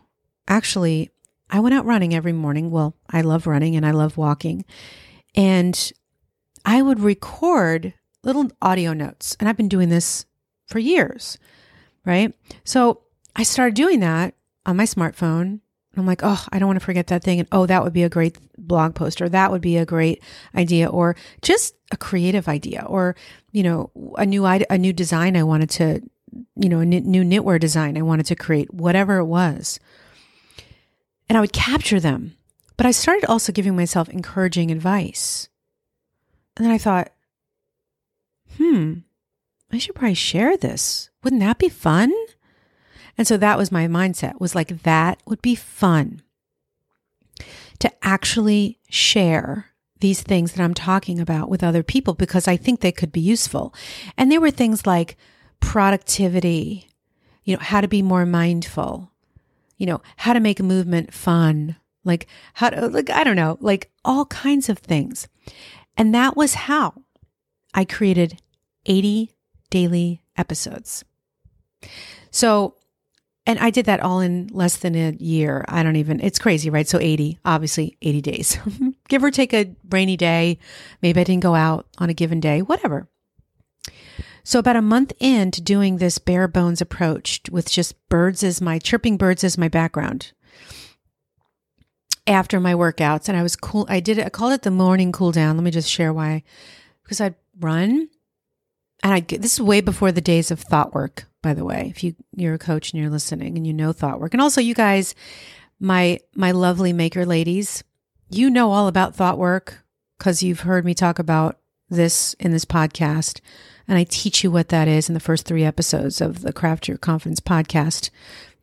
actually, 0.47 1.09
I 1.49 1.59
went 1.59 1.75
out 1.75 1.85
running 1.85 2.15
every 2.15 2.33
morning. 2.33 2.71
Well, 2.71 2.95
I 3.09 3.21
love 3.21 3.47
running 3.47 3.75
and 3.75 3.85
I 3.85 3.91
love 3.91 4.15
walking. 4.15 4.63
And 5.35 5.91
I 6.63 6.81
would 6.81 7.01
record 7.01 7.93
little 8.23 8.49
audio 8.61 8.93
notes. 8.93 9.35
And 9.41 9.49
I've 9.49 9.57
been 9.57 9.67
doing 9.67 9.89
this 9.89 10.25
for 10.67 10.79
years, 10.79 11.37
right? 12.05 12.33
So 12.63 13.01
I 13.35 13.43
started 13.43 13.75
doing 13.75 13.99
that 14.01 14.35
on 14.65 14.77
my 14.77 14.83
smartphone 14.83 15.61
I'm 15.97 16.05
like, 16.05 16.21
oh, 16.23 16.45
I 16.51 16.59
don't 16.59 16.67
want 16.67 16.79
to 16.79 16.85
forget 16.85 17.07
that 17.07 17.23
thing. 17.23 17.39
And 17.39 17.49
oh, 17.51 17.65
that 17.65 17.83
would 17.83 17.93
be 17.93 18.03
a 18.03 18.09
great 18.09 18.37
blog 18.57 18.95
post, 18.95 19.21
or 19.21 19.27
that 19.29 19.51
would 19.51 19.61
be 19.61 19.77
a 19.77 19.85
great 19.85 20.23
idea, 20.55 20.87
or 20.87 21.15
just 21.41 21.75
a 21.91 21.97
creative 21.97 22.47
idea, 22.47 22.85
or, 22.87 23.15
you 23.51 23.63
know, 23.63 23.91
a 24.17 24.25
new, 24.25 24.45
a 24.45 24.77
new 24.77 24.93
design 24.93 25.35
I 25.35 25.43
wanted 25.43 25.69
to, 25.71 26.01
you 26.55 26.69
know, 26.69 26.79
a 26.79 26.85
new 26.85 27.23
knitwear 27.23 27.59
design 27.59 27.97
I 27.97 28.03
wanted 28.03 28.25
to 28.27 28.35
create, 28.35 28.73
whatever 28.73 29.17
it 29.17 29.25
was. 29.25 29.79
And 31.27 31.37
I 31.37 31.41
would 31.41 31.53
capture 31.53 31.99
them. 31.99 32.37
But 32.77 32.85
I 32.85 32.91
started 32.91 33.25
also 33.25 33.51
giving 33.51 33.75
myself 33.75 34.09
encouraging 34.09 34.71
advice. 34.71 35.49
And 36.55 36.65
then 36.65 36.71
I 36.71 36.77
thought, 36.77 37.11
hmm, 38.57 38.99
I 39.71 39.77
should 39.77 39.95
probably 39.95 40.13
share 40.13 40.55
this. 40.55 41.09
Wouldn't 41.21 41.41
that 41.41 41.59
be 41.59 41.69
fun? 41.69 42.13
And 43.21 43.27
so 43.27 43.37
that 43.37 43.59
was 43.59 43.71
my 43.71 43.85
mindset 43.85 44.39
was 44.39 44.55
like, 44.55 44.81
that 44.81 45.21
would 45.27 45.43
be 45.43 45.53
fun 45.53 46.23
to 47.77 47.91
actually 48.01 48.79
share 48.89 49.67
these 49.99 50.23
things 50.23 50.53
that 50.53 50.63
I'm 50.63 50.73
talking 50.73 51.19
about 51.19 51.47
with 51.47 51.63
other 51.63 51.83
people 51.83 52.15
because 52.15 52.47
I 52.47 52.57
think 52.57 52.79
they 52.79 52.91
could 52.91 53.11
be 53.11 53.21
useful. 53.21 53.75
And 54.17 54.31
there 54.31 54.41
were 54.41 54.49
things 54.49 54.87
like 54.87 55.17
productivity, 55.59 56.87
you 57.43 57.55
know, 57.55 57.61
how 57.61 57.79
to 57.79 57.87
be 57.87 58.01
more 58.01 58.25
mindful, 58.25 59.11
you 59.77 59.85
know, 59.85 60.01
how 60.17 60.33
to 60.33 60.39
make 60.39 60.59
a 60.59 60.63
movement 60.63 61.13
fun, 61.13 61.75
like 62.03 62.25
how 62.55 62.71
to, 62.71 62.87
like, 62.87 63.11
I 63.11 63.23
don't 63.23 63.35
know, 63.35 63.59
like 63.61 63.91
all 64.03 64.25
kinds 64.25 64.67
of 64.67 64.79
things. 64.79 65.27
And 65.95 66.15
that 66.15 66.35
was 66.35 66.55
how 66.55 67.03
I 67.71 67.85
created 67.85 68.41
80 68.87 69.35
daily 69.69 70.23
episodes. 70.35 71.05
So, 72.31 72.77
and 73.45 73.57
I 73.59 73.69
did 73.71 73.85
that 73.85 74.01
all 74.01 74.19
in 74.19 74.49
less 74.51 74.77
than 74.77 74.95
a 74.95 75.11
year. 75.11 75.65
I 75.67 75.81
don't 75.83 75.95
even, 75.95 76.19
it's 76.19 76.39
crazy, 76.39 76.69
right? 76.69 76.87
So 76.87 76.99
80, 76.99 77.39
obviously 77.43 77.97
80 78.01 78.21
days. 78.21 78.57
Give 79.09 79.23
or 79.23 79.31
take 79.31 79.53
a 79.53 79.75
rainy 79.89 80.15
day. 80.15 80.59
Maybe 81.01 81.19
I 81.19 81.23
didn't 81.23 81.43
go 81.43 81.55
out 81.55 81.87
on 81.97 82.09
a 82.09 82.13
given 82.13 82.39
day, 82.39 82.61
whatever. 82.61 83.07
So 84.43 84.59
about 84.59 84.75
a 84.75 84.81
month 84.81 85.13
into 85.19 85.61
doing 85.61 85.97
this 85.97 86.17
bare 86.17 86.47
bones 86.47 86.81
approach 86.81 87.41
with 87.51 87.69
just 87.69 87.95
birds 88.09 88.43
as 88.43 88.61
my 88.61 88.79
chirping 88.79 89.17
birds 89.17 89.43
as 89.43 89.57
my 89.57 89.67
background 89.67 90.31
after 92.27 92.59
my 92.59 92.73
workouts 92.73 93.27
and 93.27 93.37
I 93.37 93.43
was 93.43 93.55
cool 93.55 93.85
I 93.89 93.99
did 93.99 94.17
it 94.17 94.25
I 94.25 94.29
called 94.29 94.53
it 94.53 94.61
the 94.61 94.71
morning 94.71 95.11
cool 95.11 95.31
down. 95.31 95.57
Let 95.57 95.63
me 95.63 95.71
just 95.71 95.89
share 95.89 96.13
why. 96.13 96.43
Because 97.03 97.21
I'd 97.21 97.35
run 97.59 98.09
and 99.03 99.13
I 99.13 99.19
this 99.21 99.53
is 99.53 99.61
way 99.61 99.81
before 99.81 100.11
the 100.11 100.21
days 100.21 100.51
of 100.51 100.59
thought 100.59 100.93
work, 100.93 101.25
by 101.41 101.53
the 101.53 101.65
way. 101.65 101.87
If 101.89 102.03
you 102.03 102.15
you're 102.35 102.53
a 102.53 102.59
coach 102.59 102.91
and 102.91 103.01
you're 103.01 103.09
listening 103.09 103.57
and 103.57 103.65
you 103.65 103.73
know 103.73 103.93
thought 103.93 104.19
work. 104.19 104.33
And 104.33 104.41
also 104.41 104.61
you 104.61 104.73
guys 104.73 105.15
my 105.79 106.19
my 106.35 106.51
lovely 106.51 106.93
maker 106.93 107.25
ladies, 107.25 107.83
you 108.29 108.49
know 108.49 108.71
all 108.71 108.87
about 108.87 109.15
thought 109.15 109.37
work 109.37 109.83
cuz 110.19 110.43
you've 110.43 110.61
heard 110.61 110.85
me 110.85 110.93
talk 110.93 111.19
about 111.19 111.59
this 111.89 112.33
in 112.35 112.51
this 112.51 112.65
podcast. 112.65 113.39
And 113.87 113.97
I 113.97 114.05
teach 114.05 114.43
you 114.43 114.51
what 114.51 114.69
that 114.69 114.87
is 114.87 115.09
in 115.09 115.13
the 115.13 115.19
first 115.19 115.45
three 115.45 115.63
episodes 115.63 116.21
of 116.21 116.41
the 116.41 116.53
Craft 116.53 116.87
Your 116.87 116.97
Confidence 116.97 117.39
podcast. 117.39 118.09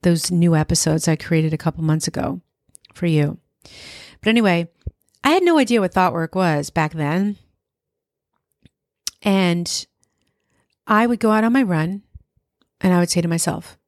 Those 0.02 0.30
new 0.30 0.54
episodes 0.54 1.08
I 1.08 1.16
created 1.16 1.52
a 1.52 1.58
couple 1.58 1.82
months 1.82 2.06
ago 2.06 2.40
for 2.94 3.06
you. 3.06 3.38
But 3.62 4.28
anyway, 4.28 4.68
I 5.24 5.30
had 5.30 5.42
no 5.42 5.58
idea 5.58 5.80
what 5.80 5.92
thought 5.92 6.12
work 6.12 6.34
was 6.34 6.70
back 6.70 6.92
then. 6.94 7.36
And 9.22 9.86
I 10.88 11.06
would 11.06 11.20
go 11.20 11.30
out 11.30 11.44
on 11.44 11.52
my 11.52 11.62
run 11.62 12.02
and 12.80 12.94
I 12.94 12.98
would 12.98 13.10
say 13.10 13.20
to 13.20 13.28
myself, 13.28 13.78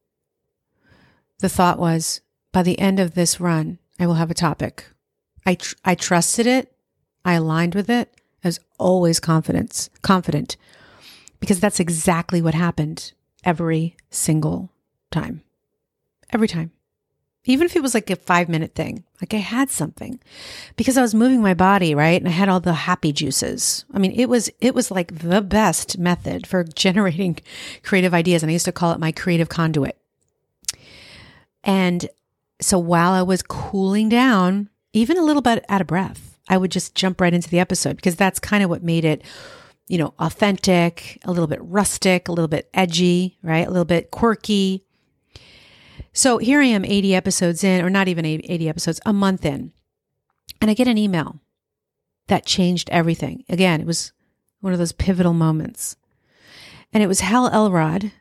the 1.38 1.48
thought 1.48 1.78
was, 1.78 2.20
by 2.52 2.62
the 2.62 2.78
end 2.78 3.00
of 3.00 3.14
this 3.14 3.40
run, 3.40 3.78
I 3.98 4.06
will 4.06 4.14
have 4.14 4.30
a 4.30 4.34
topic. 4.34 4.86
I, 5.46 5.54
tr- 5.54 5.74
I 5.84 5.94
trusted 5.94 6.46
it. 6.46 6.72
I 7.24 7.34
aligned 7.34 7.74
with 7.74 7.88
it. 7.88 8.14
I 8.44 8.48
was 8.48 8.60
always 8.78 9.18
confidence, 9.18 9.88
confident 10.02 10.58
because 11.40 11.58
that's 11.58 11.80
exactly 11.80 12.42
what 12.42 12.54
happened 12.54 13.12
every 13.44 13.96
single 14.10 14.70
time. 15.10 15.42
Every 16.30 16.48
time. 16.48 16.72
Even 17.46 17.64
if 17.64 17.74
it 17.74 17.82
was 17.82 17.94
like 17.94 18.10
a 18.10 18.16
five 18.16 18.48
minute 18.48 18.74
thing, 18.74 19.04
like 19.20 19.32
I 19.32 19.38
had 19.38 19.70
something 19.70 20.20
because 20.76 20.98
I 20.98 21.02
was 21.02 21.14
moving 21.14 21.40
my 21.40 21.54
body, 21.54 21.94
right? 21.94 22.20
And 22.20 22.28
I 22.28 22.32
had 22.32 22.48
all 22.48 22.60
the 22.60 22.74
happy 22.74 23.12
juices. 23.12 23.84
I 23.94 23.98
mean, 23.98 24.12
it 24.12 24.28
was, 24.28 24.50
it 24.60 24.74
was 24.74 24.90
like 24.90 25.20
the 25.20 25.40
best 25.40 25.98
method 25.98 26.46
for 26.46 26.64
generating 26.74 27.38
creative 27.82 28.12
ideas. 28.12 28.42
And 28.42 28.50
I 28.50 28.52
used 28.52 28.66
to 28.66 28.72
call 28.72 28.92
it 28.92 29.00
my 29.00 29.10
creative 29.10 29.48
conduit. 29.48 29.96
And 31.64 32.08
so 32.60 32.78
while 32.78 33.12
I 33.12 33.22
was 33.22 33.42
cooling 33.42 34.10
down, 34.10 34.68
even 34.92 35.16
a 35.16 35.24
little 35.24 35.42
bit 35.42 35.64
out 35.68 35.80
of 35.80 35.86
breath, 35.86 36.38
I 36.48 36.58
would 36.58 36.70
just 36.70 36.94
jump 36.94 37.20
right 37.20 37.32
into 37.32 37.48
the 37.48 37.60
episode 37.60 37.96
because 37.96 38.16
that's 38.16 38.38
kind 38.38 38.62
of 38.62 38.68
what 38.68 38.82
made 38.82 39.04
it 39.04 39.22
you 39.90 39.98
know, 39.98 40.14
authentic, 40.20 41.18
a 41.24 41.32
little 41.32 41.48
bit 41.48 41.58
rustic, 41.62 42.28
a 42.28 42.32
little 42.32 42.46
bit 42.46 42.70
edgy, 42.72 43.36
right? 43.42 43.66
A 43.66 43.70
little 43.70 43.84
bit 43.84 44.12
quirky. 44.12 44.84
So 46.12 46.38
here 46.38 46.60
I 46.60 46.66
am 46.66 46.84
80 46.84 47.14
episodes 47.14 47.62
in, 47.62 47.84
or 47.84 47.90
not 47.90 48.08
even 48.08 48.24
80 48.24 48.68
episodes, 48.68 49.00
a 49.06 49.12
month 49.12 49.44
in. 49.44 49.72
And 50.60 50.70
I 50.70 50.74
get 50.74 50.88
an 50.88 50.98
email 50.98 51.40
that 52.26 52.46
changed 52.46 52.90
everything. 52.90 53.44
Again, 53.48 53.80
it 53.80 53.86
was 53.86 54.12
one 54.60 54.72
of 54.72 54.78
those 54.78 54.92
pivotal 54.92 55.32
moments. 55.32 55.96
And 56.92 57.02
it 57.02 57.06
was 57.06 57.20
Hal 57.20 57.48
Elrod, 57.48 58.12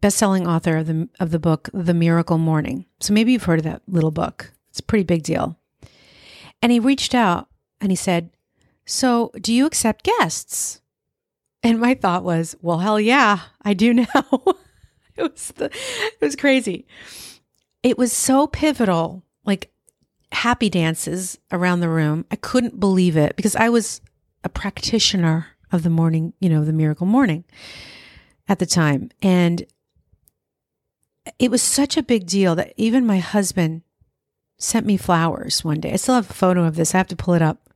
best-selling 0.00 0.46
author 0.46 0.76
of 0.76 0.86
the 0.86 1.08
of 1.18 1.30
the 1.30 1.38
book 1.38 1.68
The 1.74 1.94
Miracle 1.94 2.38
Morning. 2.38 2.86
So 3.00 3.12
maybe 3.12 3.32
you've 3.32 3.44
heard 3.44 3.58
of 3.58 3.64
that 3.64 3.82
little 3.88 4.12
book. 4.12 4.52
It's 4.70 4.80
a 4.80 4.84
pretty 4.84 5.04
big 5.04 5.22
deal. 5.22 5.58
And 6.62 6.70
he 6.70 6.78
reached 6.78 7.14
out 7.14 7.48
and 7.80 7.90
he 7.90 7.96
said, 7.96 8.30
"So, 8.84 9.32
do 9.40 9.52
you 9.52 9.66
accept 9.66 10.04
guests?" 10.04 10.80
And 11.66 11.80
my 11.80 11.94
thought 11.94 12.22
was, 12.22 12.54
well, 12.62 12.78
hell 12.78 13.00
yeah, 13.00 13.40
I 13.62 13.74
do 13.74 13.92
now. 13.92 14.06
it 15.26 15.32
was 15.32 15.52
the, 15.56 15.66
it 15.66 16.20
was 16.20 16.36
crazy. 16.36 16.86
It 17.82 17.98
was 17.98 18.12
so 18.12 18.46
pivotal, 18.46 19.22
like 19.44 19.70
happy 20.32 20.68
dances 20.68 21.38
around 21.52 21.80
the 21.80 21.88
room. 21.88 22.26
I 22.30 22.36
couldn't 22.36 22.80
believe 22.80 23.16
it 23.16 23.36
because 23.36 23.56
I 23.56 23.68
was 23.68 24.00
a 24.44 24.48
practitioner 24.48 25.48
of 25.72 25.82
the 25.82 25.90
morning, 25.90 26.32
you 26.40 26.48
know, 26.48 26.64
the 26.64 26.72
miracle 26.72 27.06
morning 27.06 27.44
at 28.48 28.58
the 28.58 28.66
time. 28.66 29.10
And 29.22 29.64
it 31.38 31.50
was 31.50 31.62
such 31.62 31.96
a 31.96 32.02
big 32.02 32.26
deal 32.26 32.54
that 32.54 32.72
even 32.76 33.06
my 33.06 33.18
husband 33.18 33.82
sent 34.58 34.86
me 34.86 34.96
flowers 34.96 35.64
one 35.64 35.80
day. 35.80 35.92
I 35.92 35.96
still 35.96 36.14
have 36.14 36.30
a 36.30 36.34
photo 36.34 36.64
of 36.64 36.76
this. 36.76 36.94
I 36.94 36.98
have 36.98 37.08
to 37.08 37.16
pull 37.16 37.34
it 37.34 37.42
up. 37.42 37.68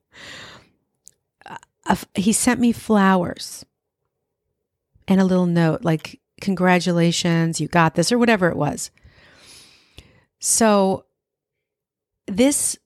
Uh, 1.44 1.96
he 2.14 2.32
sent 2.32 2.60
me 2.60 2.72
flowers 2.72 3.64
and 5.08 5.20
a 5.20 5.24
little 5.24 5.46
note 5.46 5.82
like, 5.82 6.19
congratulations, 6.40 7.60
you 7.60 7.68
got 7.68 7.94
this, 7.94 8.10
or 8.10 8.18
whatever 8.18 8.48
it 8.48 8.56
was. 8.56 8.90
So, 10.38 11.04
this, 12.26 12.78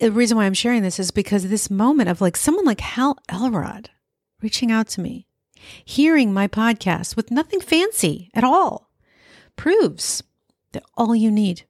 the 0.00 0.10
reason 0.10 0.36
why 0.36 0.44
I'm 0.44 0.54
sharing 0.54 0.82
this 0.82 0.98
is 0.98 1.10
because 1.10 1.48
this 1.48 1.70
moment 1.70 2.08
of 2.08 2.20
like 2.20 2.36
someone 2.36 2.64
like 2.64 2.80
Hal 2.80 3.18
Elrod 3.28 3.90
reaching 4.42 4.70
out 4.70 4.88
to 4.88 5.00
me, 5.00 5.26
hearing 5.84 6.32
my 6.32 6.48
podcast 6.48 7.16
with 7.16 7.30
nothing 7.30 7.60
fancy 7.60 8.30
at 8.34 8.44
all, 8.44 8.90
proves 9.56 10.22
that 10.72 10.84
all 10.96 11.14
you 11.14 11.30
need 11.30 11.62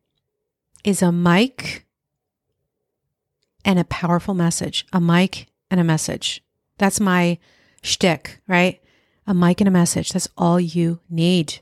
is 0.85 1.03
a 1.03 1.13
mic 1.13 1.87
and 3.65 3.79
a 3.79 3.85
powerful 3.85 4.35
message, 4.35 4.87
a 4.93 5.01
mic 5.01 5.49
and 5.71 5.81
a 5.81 5.85
message. 5.85 6.43
That's 6.79 7.01
my 7.01 7.39
shtick, 7.83 8.41
right? 8.47 8.81
A 9.29 9.35
mic 9.35 9.61
and 9.61 9.69
a 9.69 9.71
message. 9.71 10.11
That's 10.11 10.29
all 10.39 10.59
you 10.59 11.01
need. 11.11 11.61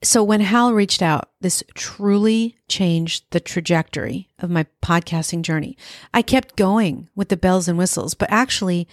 So 0.00 0.22
when 0.22 0.40
Hal 0.40 0.72
reached 0.72 1.02
out, 1.02 1.30
this 1.40 1.64
truly 1.74 2.56
changed 2.68 3.24
the 3.30 3.40
trajectory 3.40 4.28
of 4.38 4.48
my 4.48 4.66
podcasting 4.80 5.42
journey. 5.42 5.76
I 6.12 6.22
kept 6.22 6.56
going 6.56 7.08
with 7.16 7.30
the 7.30 7.36
bells 7.36 7.66
and 7.66 7.76
whistles, 7.76 8.14
but 8.14 8.30
actually, 8.30 8.86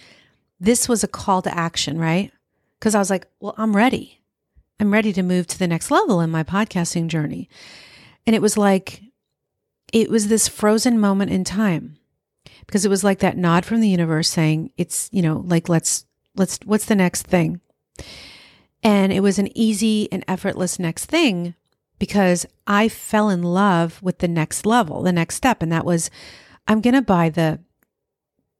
this 0.58 0.88
was 0.88 1.04
a 1.04 1.08
call 1.08 1.42
to 1.42 1.56
action, 1.56 1.98
right? 1.98 2.32
Because 2.78 2.94
I 2.94 2.98
was 2.98 3.10
like, 3.10 3.28
well, 3.38 3.54
I'm 3.56 3.76
ready. 3.76 4.22
I'm 4.80 4.92
ready 4.92 5.12
to 5.12 5.22
move 5.22 5.46
to 5.48 5.58
the 5.58 5.68
next 5.68 5.90
level 5.92 6.20
in 6.20 6.30
my 6.30 6.42
podcasting 6.42 7.06
journey. 7.06 7.48
And 8.26 8.34
it 8.34 8.42
was 8.42 8.56
like, 8.56 9.02
it 9.92 10.10
was 10.10 10.26
this 10.26 10.48
frozen 10.48 10.98
moment 10.98 11.30
in 11.30 11.44
time 11.44 11.98
because 12.66 12.84
it 12.84 12.88
was 12.88 13.04
like 13.04 13.20
that 13.20 13.36
nod 13.36 13.64
from 13.64 13.80
the 13.80 13.88
universe 13.88 14.28
saying, 14.28 14.72
it's, 14.76 15.08
you 15.12 15.22
know, 15.22 15.44
like, 15.46 15.68
let's 15.68 16.06
let's 16.36 16.58
what's 16.64 16.86
the 16.86 16.94
next 16.94 17.26
thing? 17.26 17.60
And 18.82 19.12
it 19.12 19.20
was 19.20 19.38
an 19.38 19.56
easy 19.56 20.10
and 20.10 20.24
effortless 20.26 20.78
next 20.78 21.06
thing 21.06 21.54
because 21.98 22.44
i 22.66 22.88
fell 22.88 23.30
in 23.30 23.44
love 23.44 24.02
with 24.02 24.18
the 24.18 24.26
next 24.26 24.66
level 24.66 25.02
the 25.02 25.12
next 25.12 25.36
step. 25.36 25.62
And 25.62 25.70
that 25.70 25.84
was 25.84 26.10
i'm 26.66 26.80
going 26.80 26.94
to 26.94 27.02
buy 27.02 27.28
the 27.28 27.60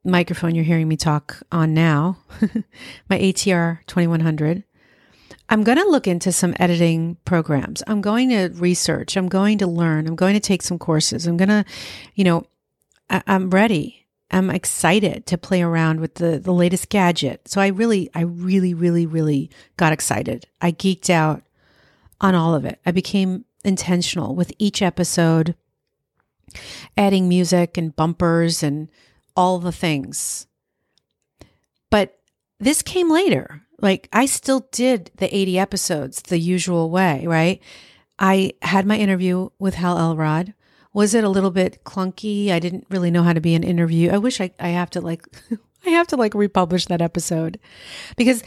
microphone 0.04 0.54
you're 0.54 0.64
hearing 0.64 0.86
me 0.86 0.96
talk 0.96 1.42
on 1.50 1.74
now 1.74 2.18
my 3.10 3.18
atr 3.18 3.78
2100 3.86 4.62
i'm 5.48 5.64
going 5.64 5.78
to 5.78 5.88
look 5.88 6.06
into 6.06 6.30
some 6.30 6.54
editing 6.60 7.16
programs. 7.24 7.82
I'm 7.88 8.00
going 8.00 8.28
to 8.30 8.50
research. 8.54 9.16
I'm 9.16 9.28
going 9.28 9.58
to 9.58 9.66
learn. 9.66 10.06
I'm 10.06 10.16
going 10.16 10.34
to 10.34 10.40
take 10.40 10.62
some 10.62 10.78
courses. 10.78 11.26
I'm 11.26 11.36
going 11.36 11.48
to 11.48 11.64
you 12.14 12.22
know 12.22 12.44
I- 13.10 13.22
i'm 13.26 13.50
ready 13.50 14.01
am 14.32 14.50
excited 14.50 15.26
to 15.26 15.38
play 15.38 15.62
around 15.62 16.00
with 16.00 16.14
the 16.14 16.38
the 16.38 16.52
latest 16.52 16.88
gadget. 16.88 17.48
So 17.48 17.60
I 17.60 17.68
really 17.68 18.10
I 18.14 18.22
really 18.22 18.74
really 18.74 19.06
really 19.06 19.50
got 19.76 19.92
excited. 19.92 20.46
I 20.60 20.72
geeked 20.72 21.10
out 21.10 21.42
on 22.20 22.34
all 22.34 22.54
of 22.54 22.64
it. 22.64 22.80
I 22.86 22.90
became 22.90 23.44
intentional 23.64 24.34
with 24.34 24.52
each 24.58 24.82
episode 24.82 25.54
adding 26.96 27.28
music 27.28 27.76
and 27.76 27.96
bumpers 27.96 28.62
and 28.62 28.88
all 29.36 29.58
the 29.58 29.72
things. 29.72 30.46
But 31.90 32.18
this 32.58 32.82
came 32.82 33.10
later. 33.10 33.62
Like 33.80 34.08
I 34.12 34.26
still 34.26 34.68
did 34.70 35.10
the 35.16 35.34
80 35.34 35.58
episodes 35.58 36.22
the 36.22 36.38
usual 36.38 36.90
way, 36.90 37.26
right? 37.26 37.60
I 38.18 38.52
had 38.62 38.86
my 38.86 38.96
interview 38.96 39.48
with 39.58 39.74
Hal 39.74 39.98
Elrod. 39.98 40.54
Was 40.92 41.14
it 41.14 41.24
a 41.24 41.28
little 41.28 41.50
bit 41.50 41.84
clunky? 41.84 42.50
I 42.50 42.58
didn't 42.58 42.86
really 42.90 43.10
know 43.10 43.22
how 43.22 43.32
to 43.32 43.40
be 43.40 43.54
an 43.54 43.62
interview. 43.62 44.10
I 44.10 44.18
wish 44.18 44.40
I, 44.40 44.50
I 44.60 44.68
have 44.68 44.90
to 44.90 45.00
like, 45.00 45.24
I 45.86 45.90
have 45.90 46.06
to 46.08 46.16
like 46.16 46.34
republish 46.34 46.86
that 46.86 47.02
episode 47.02 47.58
because 48.16 48.42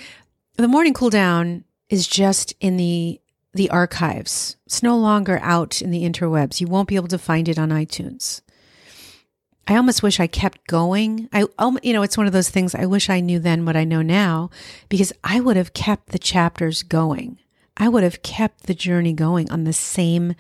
the 0.57 0.67
morning 0.67 0.93
cool 0.93 1.09
down 1.09 1.63
is 1.89 2.07
just 2.07 2.53
in 2.59 2.77
the, 2.77 3.19
the 3.53 3.69
archives. 3.69 4.57
It's 4.65 4.83
no 4.83 4.97
longer 4.97 5.39
out 5.41 5.81
in 5.81 5.91
the 5.91 6.03
interwebs. 6.03 6.61
You 6.61 6.67
won't 6.67 6.87
be 6.87 6.95
able 6.95 7.07
to 7.09 7.17
find 7.17 7.49
it 7.49 7.57
on 7.57 7.69
iTunes. 7.69 8.41
I 9.67 9.75
almost 9.75 10.03
wish 10.03 10.19
I 10.19 10.27
kept 10.27 10.67
going. 10.67 11.27
I, 11.33 11.45
um, 11.57 11.79
you 11.81 11.93
know, 11.93 12.03
it's 12.03 12.17
one 12.17 12.27
of 12.27 12.33
those 12.33 12.49
things 12.49 12.75
I 12.75 12.85
wish 12.85 13.09
I 13.09 13.19
knew 13.19 13.39
then 13.39 13.65
what 13.65 13.75
I 13.75 13.83
know 13.83 14.03
now 14.03 14.51
because 14.89 15.11
I 15.23 15.39
would 15.39 15.57
have 15.57 15.73
kept 15.73 16.09
the 16.09 16.19
chapters 16.19 16.83
going. 16.83 17.39
I 17.77 17.89
would 17.89 18.03
have 18.03 18.21
kept 18.21 18.67
the 18.67 18.75
journey 18.75 19.13
going 19.13 19.49
on 19.49 19.63
the 19.63 19.73
same 19.73 20.35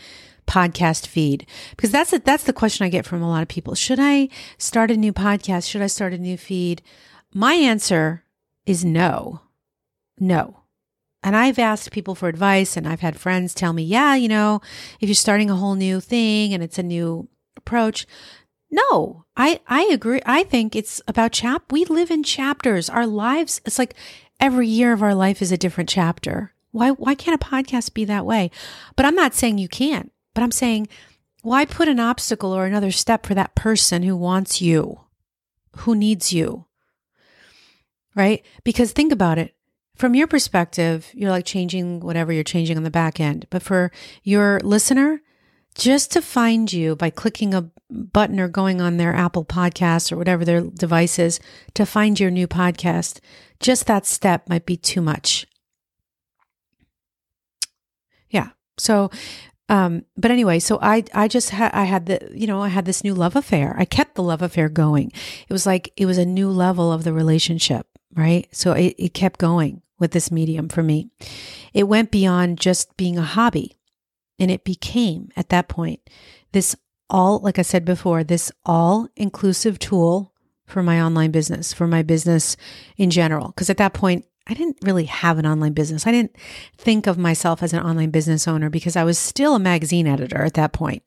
podcast 0.47 1.07
feed 1.07 1.45
because 1.71 1.91
that's 1.91 2.13
a, 2.13 2.19
that's 2.19 2.43
the 2.43 2.53
question 2.53 2.85
I 2.85 2.89
get 2.89 3.05
from 3.05 3.21
a 3.21 3.29
lot 3.29 3.41
of 3.41 3.47
people. 3.47 3.75
Should 3.75 3.99
I 3.99 4.29
start 4.57 4.91
a 4.91 4.97
new 4.97 5.13
podcast? 5.13 5.69
Should 5.69 5.81
I 5.81 5.87
start 5.87 6.13
a 6.13 6.17
new 6.17 6.37
feed? 6.37 6.81
My 7.33 7.53
answer 7.53 8.23
is 8.65 8.85
no. 8.85 9.41
No. 10.19 10.61
And 11.23 11.35
I've 11.35 11.57
asked 11.57 11.91
people 11.91 12.13
for 12.13 12.29
advice 12.29 12.77
and 12.77 12.87
I've 12.87 12.99
had 13.01 13.19
friends 13.19 13.53
tell 13.53 13.73
me, 13.73 13.83
yeah, 13.83 14.15
you 14.15 14.27
know, 14.27 14.61
if 14.99 15.09
you're 15.09 15.15
starting 15.15 15.49
a 15.49 15.55
whole 15.55 15.75
new 15.75 15.99
thing 15.99 16.53
and 16.53 16.61
it's 16.61 16.77
a 16.77 16.83
new 16.83 17.27
approach, 17.57 18.05
no, 18.69 19.25
I, 19.35 19.59
I 19.67 19.83
agree. 19.91 20.21
I 20.25 20.43
think 20.43 20.75
it's 20.75 21.01
about 21.07 21.31
chap. 21.31 21.71
We 21.71 21.85
live 21.85 22.11
in 22.11 22.23
chapters. 22.23 22.89
Our 22.89 23.07
lives, 23.07 23.59
it's 23.65 23.79
like 23.79 23.95
every 24.39 24.67
year 24.67 24.93
of 24.93 25.01
our 25.01 25.15
life 25.15 25.41
is 25.41 25.51
a 25.51 25.57
different 25.57 25.89
chapter. 25.89 26.53
Why, 26.71 26.91
why 26.91 27.15
can't 27.15 27.41
a 27.41 27.45
podcast 27.45 27.93
be 27.93 28.05
that 28.05 28.25
way? 28.25 28.51
But 28.95 29.05
I'm 29.05 29.15
not 29.15 29.33
saying 29.33 29.57
you 29.57 29.69
can't, 29.69 30.11
but 30.35 30.43
I'm 30.43 30.51
saying 30.51 30.87
why 31.41 31.65
put 31.65 31.87
an 31.87 31.99
obstacle 31.99 32.51
or 32.51 32.65
another 32.65 32.91
step 32.91 33.25
for 33.25 33.33
that 33.33 33.55
person 33.55 34.03
who 34.03 34.15
wants 34.15 34.61
you, 34.61 34.99
who 35.77 35.95
needs 35.95 36.31
you? 36.31 36.65
Right? 38.15 38.45
Because 38.63 38.91
think 38.91 39.11
about 39.11 39.39
it 39.39 39.55
from 39.95 40.13
your 40.13 40.27
perspective, 40.27 41.09
you're 41.13 41.31
like 41.31 41.45
changing 41.45 42.01
whatever 42.01 42.31
you're 42.31 42.43
changing 42.43 42.77
on 42.77 42.83
the 42.83 42.91
back 42.91 43.19
end. 43.19 43.47
But 43.49 43.63
for 43.63 43.91
your 44.23 44.59
listener, 44.59 45.21
just 45.73 46.11
to 46.11 46.21
find 46.21 46.71
you 46.71 46.95
by 46.95 47.09
clicking 47.09 47.53
a 47.53 47.71
button 47.89 48.39
or 48.39 48.47
going 48.47 48.81
on 48.81 48.97
their 48.97 49.13
Apple 49.13 49.45
podcast 49.45 50.11
or 50.11 50.17
whatever 50.17 50.43
their 50.43 50.61
device 50.61 51.17
is 51.17 51.39
to 51.75 51.85
find 51.85 52.19
your 52.19 52.31
new 52.31 52.47
podcast, 52.47 53.19
just 53.59 53.87
that 53.87 54.05
step 54.05 54.49
might 54.49 54.65
be 54.65 54.77
too 54.77 55.01
much. 55.01 55.47
Yeah. 58.29 58.49
So, 58.77 59.11
um, 59.67 60.05
but 60.15 60.31
anyway, 60.31 60.59
so 60.59 60.79
I, 60.81 61.03
I 61.13 61.27
just 61.27 61.49
had, 61.49 61.71
I 61.73 61.85
had 61.85 62.05
the, 62.05 62.29
you 62.33 62.47
know, 62.47 62.61
I 62.61 62.67
had 62.67 62.85
this 62.85 63.03
new 63.03 63.13
love 63.13 63.35
affair. 63.35 63.75
I 63.77 63.85
kept 63.85 64.15
the 64.15 64.23
love 64.23 64.41
affair 64.41 64.69
going. 64.69 65.11
It 65.47 65.53
was 65.53 65.65
like, 65.65 65.91
it 65.97 66.05
was 66.05 66.17
a 66.17 66.25
new 66.25 66.49
level 66.49 66.91
of 66.91 67.03
the 67.03 67.13
relationship, 67.13 67.87
right? 68.13 68.47
So 68.51 68.73
it, 68.73 68.95
it 68.97 69.13
kept 69.13 69.39
going 69.39 69.81
with 69.97 70.11
this 70.11 70.31
medium 70.31 70.69
for 70.69 70.83
me. 70.83 71.09
It 71.73 71.87
went 71.87 72.11
beyond 72.11 72.59
just 72.59 72.95
being 72.97 73.17
a 73.17 73.23
hobby. 73.23 73.77
And 74.37 74.51
it 74.51 74.65
became, 74.65 75.29
at 75.37 75.49
that 75.49 75.69
point, 75.69 76.01
this 76.51 76.75
all, 77.09 77.39
like 77.39 77.57
I 77.57 77.61
said 77.61 77.85
before, 77.85 78.23
this 78.23 78.51
all 78.65 79.07
inclusive 79.15 79.79
tool 79.79 80.33
for 80.65 80.83
my 80.83 81.01
online 81.01 81.31
business, 81.31 81.71
for 81.71 81.87
my 81.87 82.03
business 82.03 82.57
in 82.97 83.09
general. 83.09 83.47
Because 83.47 83.69
at 83.69 83.77
that 83.77 83.93
point, 83.93 84.25
I 84.47 84.53
didn't 84.53 84.77
really 84.83 85.05
have 85.05 85.37
an 85.37 85.45
online 85.45 85.73
business. 85.73 86.05
I 86.05 86.11
didn't 86.11 86.35
think 86.77 87.07
of 87.07 87.17
myself 87.17 87.63
as 87.63 87.73
an 87.73 87.81
online 87.81 88.11
business 88.11 88.47
owner 88.47 88.69
because 88.69 88.95
I 88.95 89.03
was 89.03 89.17
still 89.17 89.55
a 89.55 89.59
magazine 89.59 90.07
editor 90.07 90.43
at 90.43 90.53
that 90.53 90.73
point. 90.73 91.03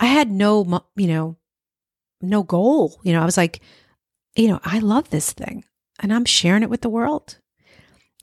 I 0.00 0.06
had 0.06 0.30
no, 0.30 0.84
you 0.96 1.06
know, 1.06 1.36
no 2.20 2.42
goal. 2.42 3.00
You 3.04 3.12
know, 3.12 3.22
I 3.22 3.24
was 3.24 3.36
like, 3.36 3.60
you 4.34 4.48
know, 4.48 4.60
I 4.64 4.80
love 4.80 5.10
this 5.10 5.32
thing 5.32 5.64
and 6.00 6.12
I'm 6.12 6.24
sharing 6.24 6.62
it 6.62 6.70
with 6.70 6.80
the 6.80 6.88
world 6.88 7.38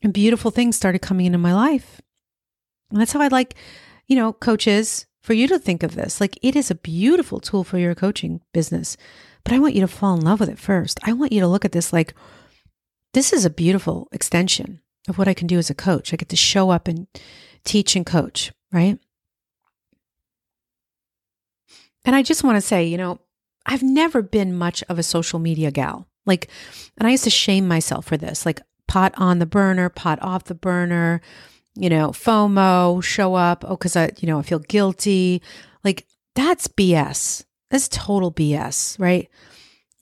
and 0.01 0.11
beautiful 0.11 0.51
things 0.51 0.75
started 0.75 0.99
coming 0.99 1.25
into 1.25 1.37
my 1.37 1.53
life. 1.53 2.01
And 2.91 2.99
that's 2.99 3.13
how 3.13 3.21
I'd 3.21 3.31
like, 3.31 3.55
you 4.07 4.15
know, 4.15 4.33
coaches, 4.33 5.05
for 5.21 5.33
you 5.33 5.47
to 5.47 5.59
think 5.59 5.83
of 5.83 5.95
this. 5.95 6.19
Like 6.19 6.37
it 6.41 6.55
is 6.55 6.71
a 6.71 6.75
beautiful 6.75 7.39
tool 7.39 7.63
for 7.63 7.77
your 7.77 7.95
coaching 7.95 8.41
business, 8.53 8.97
but 9.43 9.53
I 9.53 9.59
want 9.59 9.75
you 9.75 9.81
to 9.81 9.87
fall 9.87 10.15
in 10.15 10.21
love 10.21 10.39
with 10.39 10.49
it 10.49 10.59
first. 10.59 10.99
I 11.03 11.13
want 11.13 11.31
you 11.31 11.39
to 11.41 11.47
look 11.47 11.65
at 11.65 11.71
this 11.71 11.93
like 11.93 12.13
this 13.13 13.33
is 13.33 13.45
a 13.45 13.49
beautiful 13.49 14.07
extension 14.11 14.81
of 15.07 15.17
what 15.17 15.27
I 15.27 15.33
can 15.33 15.47
do 15.47 15.57
as 15.57 15.69
a 15.69 15.75
coach. 15.75 16.13
I 16.13 16.17
get 16.17 16.29
to 16.29 16.35
show 16.35 16.69
up 16.69 16.87
and 16.87 17.07
teach 17.63 17.95
and 17.95 18.05
coach, 18.05 18.51
right? 18.71 18.99
And 22.05 22.15
I 22.15 22.23
just 22.23 22.43
want 22.43 22.55
to 22.57 22.61
say, 22.61 22.85
you 22.85 22.97
know, 22.97 23.19
I've 23.65 23.83
never 23.83 24.21
been 24.21 24.55
much 24.55 24.83
of 24.89 24.97
a 24.97 25.03
social 25.03 25.39
media 25.39 25.71
gal. 25.71 26.07
Like, 26.25 26.49
and 26.97 27.07
I 27.07 27.11
used 27.11 27.23
to 27.25 27.29
shame 27.29 27.67
myself 27.67 28.05
for 28.05 28.17
this. 28.17 28.45
Like, 28.45 28.61
pot 28.87 29.13
on 29.17 29.39
the 29.39 29.45
burner, 29.45 29.89
pot 29.89 30.19
off 30.21 30.45
the 30.45 30.55
burner, 30.55 31.21
you 31.75 31.89
know, 31.89 32.09
FOMO, 32.09 33.01
show 33.01 33.35
up. 33.35 33.63
Oh, 33.65 33.77
because 33.77 33.95
I, 33.95 34.11
you 34.19 34.27
know, 34.27 34.39
I 34.39 34.41
feel 34.41 34.59
guilty. 34.59 35.41
Like 35.83 36.05
that's 36.35 36.67
BS. 36.67 37.45
That's 37.69 37.87
total 37.87 38.31
BS, 38.31 38.99
right? 38.99 39.29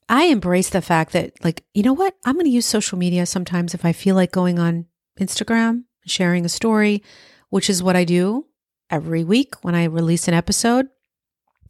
I 0.09 0.25
embrace 0.25 0.69
the 0.69 0.81
fact 0.81 1.11
that, 1.13 1.33
like, 1.43 1.63
you 1.73 1.83
know 1.83 1.93
what? 1.93 2.15
I'm 2.25 2.35
going 2.35 2.45
to 2.45 2.51
use 2.51 2.65
social 2.65 2.97
media 2.97 3.25
sometimes 3.25 3.73
if 3.73 3.83
I 3.83 3.91
feel 3.91 4.15
like 4.15 4.31
going 4.31 4.57
on 4.57 4.85
Instagram, 5.19 5.83
sharing 6.05 6.45
a 6.45 6.49
story, 6.49 7.03
which 7.49 7.69
is 7.69 7.83
what 7.83 7.95
I 7.95 8.03
do 8.03 8.45
every 8.89 9.23
week 9.23 9.55
when 9.63 9.75
I 9.75 9.83
release 9.85 10.27
an 10.27 10.33
episode. 10.33 10.87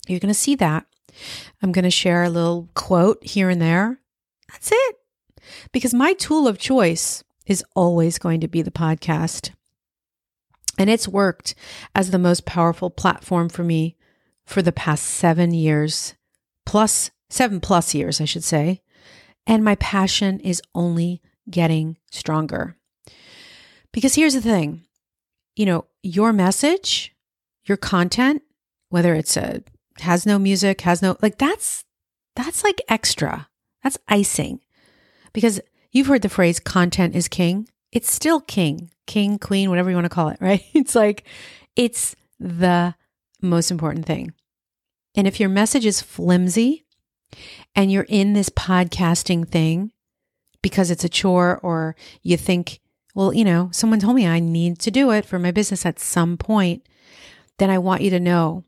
You're 0.07 0.19
going 0.19 0.33
to 0.33 0.39
see 0.39 0.55
that. 0.55 0.85
I'm 1.61 1.71
going 1.71 1.83
to 1.83 1.91
share 1.91 2.23
a 2.23 2.29
little 2.29 2.69
quote 2.75 3.23
here 3.23 3.49
and 3.49 3.61
there. 3.61 3.99
That's 4.51 4.71
it 4.71 4.95
because 5.71 5.93
my 5.93 6.13
tool 6.13 6.47
of 6.47 6.57
choice 6.57 7.23
is 7.45 7.63
always 7.75 8.17
going 8.19 8.41
to 8.41 8.47
be 8.47 8.61
the 8.61 8.71
podcast. 8.71 9.51
And 10.77 10.89
it's 10.89 11.07
worked 11.07 11.55
as 11.95 12.11
the 12.11 12.19
most 12.19 12.45
powerful 12.45 12.89
platform 12.89 13.49
for 13.49 13.63
me 13.63 13.95
for 14.45 14.61
the 14.61 14.71
past 14.71 15.03
seven 15.03 15.53
years, 15.53 16.13
plus 16.65 17.09
seven 17.29 17.59
plus 17.59 17.93
years, 17.93 18.21
I 18.21 18.25
should 18.25 18.43
say. 18.43 18.81
And 19.45 19.63
my 19.63 19.75
passion 19.75 20.39
is 20.41 20.61
only 20.75 21.21
getting 21.49 21.97
stronger. 22.11 22.75
Because 23.93 24.15
here's 24.15 24.33
the 24.33 24.41
thing 24.41 24.83
you 25.55 25.65
know, 25.65 25.85
your 26.03 26.33
message, 26.33 27.15
your 27.65 27.77
content, 27.77 28.43
whether 28.89 29.15
it's 29.15 29.35
a 29.37 29.63
has 29.99 30.25
no 30.25 30.37
music, 30.37 30.81
has 30.81 31.01
no 31.01 31.17
like 31.21 31.37
that's 31.37 31.83
that's 32.35 32.63
like 32.63 32.81
extra. 32.87 33.47
That's 33.83 33.97
icing 34.07 34.59
because 35.33 35.61
you've 35.91 36.07
heard 36.07 36.23
the 36.23 36.29
phrase 36.29 36.59
content 36.59 37.15
is 37.15 37.27
king. 37.27 37.69
It's 37.91 38.11
still 38.11 38.41
king, 38.41 38.89
king, 39.05 39.37
queen, 39.37 39.69
whatever 39.69 39.91
you 39.91 39.95
want 39.95 40.05
to 40.05 40.09
call 40.09 40.29
it, 40.29 40.37
right? 40.41 40.63
It's 40.73 40.95
like, 40.95 41.25
it's 41.75 42.15
the 42.39 42.95
most 43.39 43.69
important 43.69 44.07
thing. 44.07 44.33
And 45.15 45.27
if 45.27 45.39
your 45.39 45.49
message 45.49 45.85
is 45.85 46.01
flimsy 46.01 46.86
and 47.75 47.91
you're 47.91 48.05
in 48.07 48.33
this 48.33 48.49
podcasting 48.49 49.47
thing 49.47 49.91
because 50.61 50.91
it's 50.91 51.03
a 51.03 51.09
chore 51.09 51.59
or 51.63 51.95
you 52.21 52.37
think, 52.37 52.79
well, 53.15 53.33
you 53.33 53.45
know, 53.45 53.69
someone 53.71 53.99
told 53.99 54.15
me 54.15 54.27
I 54.27 54.39
need 54.39 54.79
to 54.79 54.91
do 54.91 55.11
it 55.11 55.25
for 55.25 55.39
my 55.39 55.51
business 55.51 55.85
at 55.85 55.99
some 55.99 56.37
point, 56.37 56.87
then 57.57 57.69
I 57.69 57.77
want 57.77 58.01
you 58.01 58.09
to 58.11 58.19
know 58.19 58.63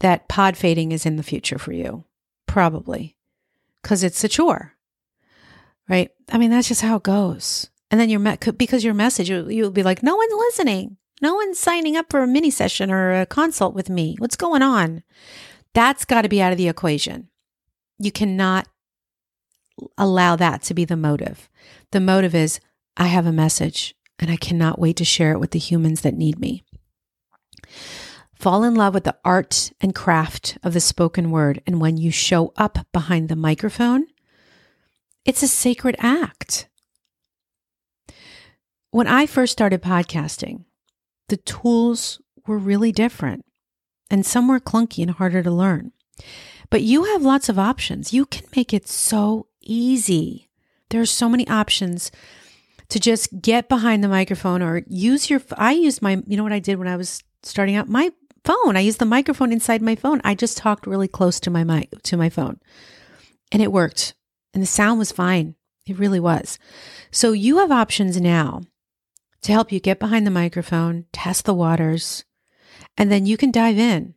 that 0.00 0.28
pod 0.28 0.56
fading 0.56 0.92
is 0.92 1.06
in 1.06 1.16
the 1.16 1.22
future 1.22 1.58
for 1.58 1.72
you, 1.72 2.04
probably 2.46 3.16
because 3.82 4.02
it's 4.02 4.24
a 4.24 4.28
chore 4.28 4.74
right? 5.88 6.10
I 6.30 6.38
mean, 6.38 6.50
that's 6.50 6.68
just 6.68 6.82
how 6.82 6.96
it 6.96 7.02
goes. 7.02 7.70
And 7.90 8.00
then 8.00 8.08
your 8.08 8.20
me- 8.20 8.36
because 8.56 8.84
your 8.84 8.94
message, 8.94 9.30
you'll 9.30 9.70
be 9.70 9.82
like, 9.82 10.02
no 10.02 10.16
one's 10.16 10.32
listening. 10.32 10.96
No 11.20 11.34
one's 11.34 11.58
signing 11.58 11.96
up 11.96 12.06
for 12.10 12.22
a 12.22 12.26
mini 12.26 12.50
session 12.50 12.90
or 12.90 13.12
a 13.12 13.26
consult 13.26 13.74
with 13.74 13.88
me. 13.88 14.16
What's 14.18 14.36
going 14.36 14.62
on? 14.62 15.02
That's 15.72 16.04
got 16.04 16.22
to 16.22 16.28
be 16.28 16.42
out 16.42 16.52
of 16.52 16.58
the 16.58 16.68
equation. 16.68 17.28
You 17.98 18.12
cannot 18.12 18.68
allow 19.98 20.36
that 20.36 20.62
to 20.62 20.74
be 20.74 20.84
the 20.84 20.96
motive. 20.96 21.48
The 21.92 22.00
motive 22.00 22.34
is, 22.34 22.60
I 22.96 23.06
have 23.06 23.26
a 23.26 23.32
message 23.32 23.94
and 24.18 24.30
I 24.30 24.36
cannot 24.36 24.78
wait 24.78 24.96
to 24.98 25.04
share 25.04 25.32
it 25.32 25.40
with 25.40 25.50
the 25.50 25.58
humans 25.58 26.02
that 26.02 26.14
need 26.14 26.38
me. 26.38 26.64
Fall 28.34 28.64
in 28.64 28.74
love 28.74 28.94
with 28.94 29.04
the 29.04 29.16
art 29.24 29.72
and 29.80 29.94
craft 29.94 30.58
of 30.62 30.74
the 30.74 30.80
spoken 30.80 31.30
word. 31.30 31.62
And 31.66 31.80
when 31.80 31.96
you 31.96 32.10
show 32.10 32.52
up 32.56 32.86
behind 32.92 33.28
the 33.28 33.36
microphone, 33.36 34.06
it's 35.24 35.42
a 35.42 35.48
sacred 35.48 35.96
act. 35.98 36.68
When 38.90 39.06
I 39.06 39.26
first 39.26 39.52
started 39.52 39.82
podcasting, 39.82 40.64
the 41.28 41.38
tools 41.38 42.20
were 42.46 42.58
really 42.58 42.92
different 42.92 43.44
and 44.10 44.24
some 44.24 44.46
were 44.46 44.60
clunky 44.60 45.02
and 45.02 45.12
harder 45.12 45.42
to 45.42 45.50
learn. 45.50 45.92
But 46.70 46.82
you 46.82 47.04
have 47.04 47.22
lots 47.22 47.48
of 47.48 47.58
options. 47.58 48.12
You 48.12 48.26
can 48.26 48.46
make 48.56 48.72
it 48.72 48.88
so 48.88 49.46
easy. 49.60 50.48
There 50.90 51.00
are 51.00 51.06
so 51.06 51.28
many 51.28 51.46
options 51.48 52.10
to 52.88 53.00
just 53.00 53.40
get 53.40 53.68
behind 53.68 54.04
the 54.04 54.08
microphone 54.08 54.62
or 54.62 54.82
use 54.88 55.30
your 55.30 55.40
I 55.56 55.72
used 55.72 56.02
my 56.02 56.22
you 56.26 56.36
know 56.36 56.42
what 56.42 56.52
I 56.52 56.58
did 56.58 56.78
when 56.78 56.88
I 56.88 56.96
was 56.96 57.22
starting 57.42 57.74
out 57.74 57.88
my 57.88 58.12
phone. 58.44 58.76
I 58.76 58.80
used 58.80 58.98
the 58.98 59.06
microphone 59.06 59.52
inside 59.52 59.82
my 59.82 59.94
phone. 59.94 60.20
I 60.22 60.34
just 60.34 60.58
talked 60.58 60.86
really 60.86 61.08
close 61.08 61.40
to 61.40 61.50
my 61.50 61.64
mic 61.64 61.90
to 62.04 62.16
my 62.16 62.28
phone. 62.28 62.60
And 63.50 63.62
it 63.62 63.72
worked. 63.72 64.14
And 64.52 64.62
the 64.62 64.66
sound 64.66 64.98
was 64.98 65.12
fine. 65.12 65.54
It 65.86 65.98
really 65.98 66.20
was. 66.20 66.58
So 67.10 67.32
you 67.32 67.58
have 67.58 67.70
options 67.70 68.20
now 68.20 68.62
to 69.42 69.52
help 69.52 69.72
you 69.72 69.80
get 69.80 69.98
behind 69.98 70.26
the 70.26 70.30
microphone, 70.30 71.04
test 71.12 71.44
the 71.44 71.54
waters, 71.54 72.24
and 72.96 73.10
then 73.10 73.26
you 73.26 73.36
can 73.36 73.50
dive 73.50 73.78
in 73.78 74.14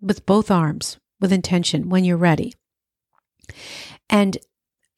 with 0.00 0.26
both 0.26 0.50
arms 0.50 0.98
with 1.20 1.32
intention 1.32 1.88
when 1.88 2.04
you're 2.04 2.16
ready. 2.16 2.54
And, 4.08 4.36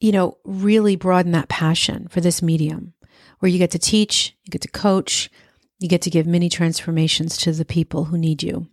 you 0.00 0.12
know, 0.12 0.38
really 0.44 0.96
broaden 0.96 1.32
that 1.32 1.48
passion 1.48 2.08
for 2.08 2.20
this 2.20 2.42
medium 2.42 2.94
where 3.38 3.50
you 3.50 3.58
get 3.58 3.70
to 3.72 3.78
teach, 3.78 4.36
you 4.44 4.50
get 4.50 4.62
to 4.62 4.68
coach, 4.68 5.30
you 5.78 5.88
get 5.88 6.02
to 6.02 6.10
give 6.10 6.26
mini 6.26 6.48
transformations 6.48 7.36
to 7.38 7.52
the 7.52 7.64
people 7.64 8.06
who 8.06 8.18
need 8.18 8.42
you. 8.42 8.66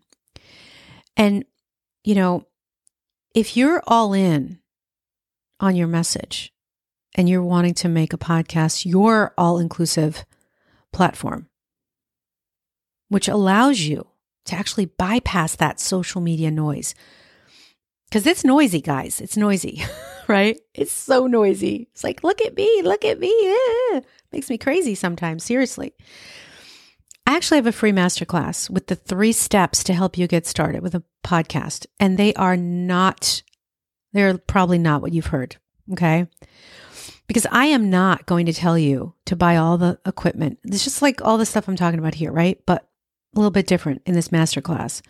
And, 1.15 1.45
you 2.03 2.15
know, 2.15 2.47
if 3.33 3.55
you're 3.55 3.83
all 3.87 4.13
in 4.13 4.59
on 5.59 5.75
your 5.75 5.87
message 5.87 6.53
and 7.15 7.29
you're 7.29 7.43
wanting 7.43 7.73
to 7.75 7.87
make 7.87 8.13
a 8.13 8.17
podcast 8.17 8.85
your 8.85 9.33
all 9.37 9.59
inclusive 9.59 10.25
platform, 10.91 11.47
which 13.09 13.27
allows 13.27 13.81
you 13.81 14.07
to 14.45 14.55
actually 14.55 14.85
bypass 14.85 15.55
that 15.55 15.79
social 15.79 16.21
media 16.21 16.51
noise. 16.51 16.95
Because 18.15 18.27
it's 18.27 18.45
noisy, 18.45 18.79
guys. 18.79 19.19
It's 19.19 19.35
noisy, 19.35 19.83
right? 20.29 20.57
It's 20.73 20.93
so 20.93 21.27
noisy. 21.27 21.89
It's 21.91 22.01
like, 22.01 22.23
look 22.23 22.39
at 22.39 22.55
me, 22.55 22.81
look 22.81 23.03
at 23.03 23.19
me. 23.19 23.27
Eh. 23.27 23.99
Makes 24.31 24.49
me 24.49 24.57
crazy 24.57 24.95
sometimes, 24.95 25.43
seriously. 25.43 25.93
I 27.27 27.35
actually 27.35 27.57
have 27.57 27.67
a 27.67 27.73
free 27.73 27.91
masterclass 27.91 28.69
with 28.69 28.87
the 28.87 28.95
three 28.95 29.33
steps 29.33 29.83
to 29.83 29.93
help 29.93 30.17
you 30.17 30.27
get 30.27 30.45
started 30.45 30.81
with 30.81 30.95
a 30.95 31.03
podcast. 31.25 31.87
And 31.99 32.17
they 32.17 32.33
are 32.35 32.55
not, 32.55 33.43
they're 34.13 34.37
probably 34.37 34.77
not 34.77 35.01
what 35.01 35.11
you've 35.11 35.25
heard. 35.25 35.57
Okay. 35.91 36.25
Because 37.27 37.45
I 37.51 37.65
am 37.65 37.89
not 37.89 38.27
going 38.27 38.45
to 38.45 38.53
tell 38.53 38.77
you 38.77 39.13
to 39.25 39.35
buy 39.35 39.57
all 39.57 39.77
the 39.77 39.99
equipment. 40.05 40.59
It's 40.63 40.85
just 40.85 41.01
like 41.01 41.21
all 41.21 41.37
the 41.37 41.45
stuff 41.45 41.67
I'm 41.67 41.75
talking 41.75 41.99
about 41.99 42.15
here, 42.15 42.31
right? 42.31 42.61
But 42.65 42.87
a 43.35 43.39
little 43.39 43.51
bit 43.51 43.67
different 43.67 44.03
in 44.05 44.13
this 44.13 44.29
masterclass. 44.29 45.01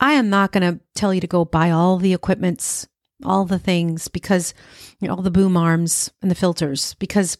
I 0.00 0.12
am 0.12 0.28
not 0.28 0.52
going 0.52 0.74
to 0.74 0.80
tell 0.94 1.14
you 1.14 1.20
to 1.20 1.26
go 1.26 1.44
buy 1.44 1.70
all 1.70 1.96
the 1.96 2.12
equipments, 2.12 2.86
all 3.24 3.44
the 3.44 3.58
things, 3.58 4.08
because 4.08 4.52
you 5.00 5.08
know, 5.08 5.14
all 5.14 5.22
the 5.22 5.30
boom 5.30 5.56
arms 5.56 6.10
and 6.20 6.30
the 6.30 6.34
filters, 6.34 6.94
because 6.94 7.38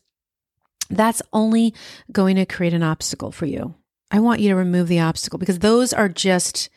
that's 0.88 1.22
only 1.32 1.74
going 2.12 2.36
to 2.36 2.46
create 2.46 2.72
an 2.72 2.82
obstacle 2.82 3.32
for 3.32 3.46
you. 3.46 3.74
I 4.10 4.20
want 4.20 4.40
you 4.40 4.48
to 4.50 4.54
remove 4.54 4.88
the 4.88 5.00
obstacle 5.00 5.38
because 5.38 5.58
those 5.58 5.92
are 5.92 6.08
just, 6.08 6.70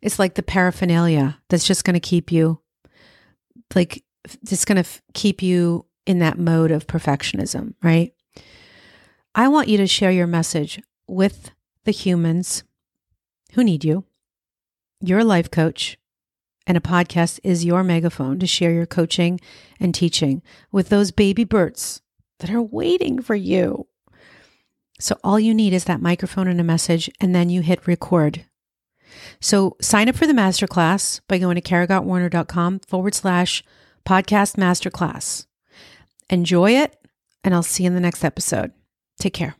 it's 0.00 0.18
like 0.18 0.34
the 0.34 0.42
paraphernalia 0.42 1.38
that's 1.48 1.66
just 1.66 1.84
going 1.84 1.94
to 1.94 2.00
keep 2.00 2.32
you, 2.32 2.60
like, 3.74 4.02
just 4.44 4.66
going 4.66 4.76
to 4.76 4.80
f- 4.80 5.02
keep 5.12 5.42
you 5.42 5.84
in 6.06 6.20
that 6.20 6.38
mode 6.38 6.70
of 6.70 6.86
perfectionism, 6.86 7.74
right? 7.82 8.14
I 9.34 9.48
want 9.48 9.68
you 9.68 9.76
to 9.76 9.86
share 9.86 10.10
your 10.10 10.26
message 10.26 10.80
with 11.06 11.50
the 11.84 11.92
humans 11.92 12.64
who 13.52 13.62
need 13.62 13.84
you. 13.84 14.04
You're 15.02 15.24
life 15.24 15.50
coach, 15.50 15.98
and 16.66 16.76
a 16.76 16.80
podcast 16.80 17.40
is 17.42 17.64
your 17.64 17.82
megaphone 17.82 18.38
to 18.38 18.46
share 18.46 18.70
your 18.70 18.84
coaching 18.84 19.40
and 19.78 19.94
teaching 19.94 20.42
with 20.70 20.90
those 20.90 21.10
baby 21.10 21.44
birds 21.44 22.02
that 22.40 22.50
are 22.50 22.60
waiting 22.60 23.22
for 23.22 23.34
you. 23.34 23.86
So 24.98 25.18
all 25.24 25.40
you 25.40 25.54
need 25.54 25.72
is 25.72 25.84
that 25.84 26.02
microphone 26.02 26.48
and 26.48 26.60
a 26.60 26.64
message, 26.64 27.08
and 27.18 27.34
then 27.34 27.48
you 27.48 27.62
hit 27.62 27.86
record. 27.86 28.44
So 29.40 29.78
sign 29.80 30.10
up 30.10 30.16
for 30.16 30.26
the 30.26 30.34
masterclass 30.34 31.22
by 31.26 31.38
going 31.38 31.54
to 31.54 31.62
karagottwarner.com 31.62 32.80
forward 32.80 33.14
slash 33.14 33.64
podcast 34.06 34.56
masterclass. 34.56 35.46
Enjoy 36.28 36.72
it, 36.72 36.94
and 37.42 37.54
I'll 37.54 37.62
see 37.62 37.84
you 37.84 37.88
in 37.88 37.94
the 37.94 38.00
next 38.00 38.22
episode. 38.22 38.72
Take 39.18 39.32
care. 39.32 39.56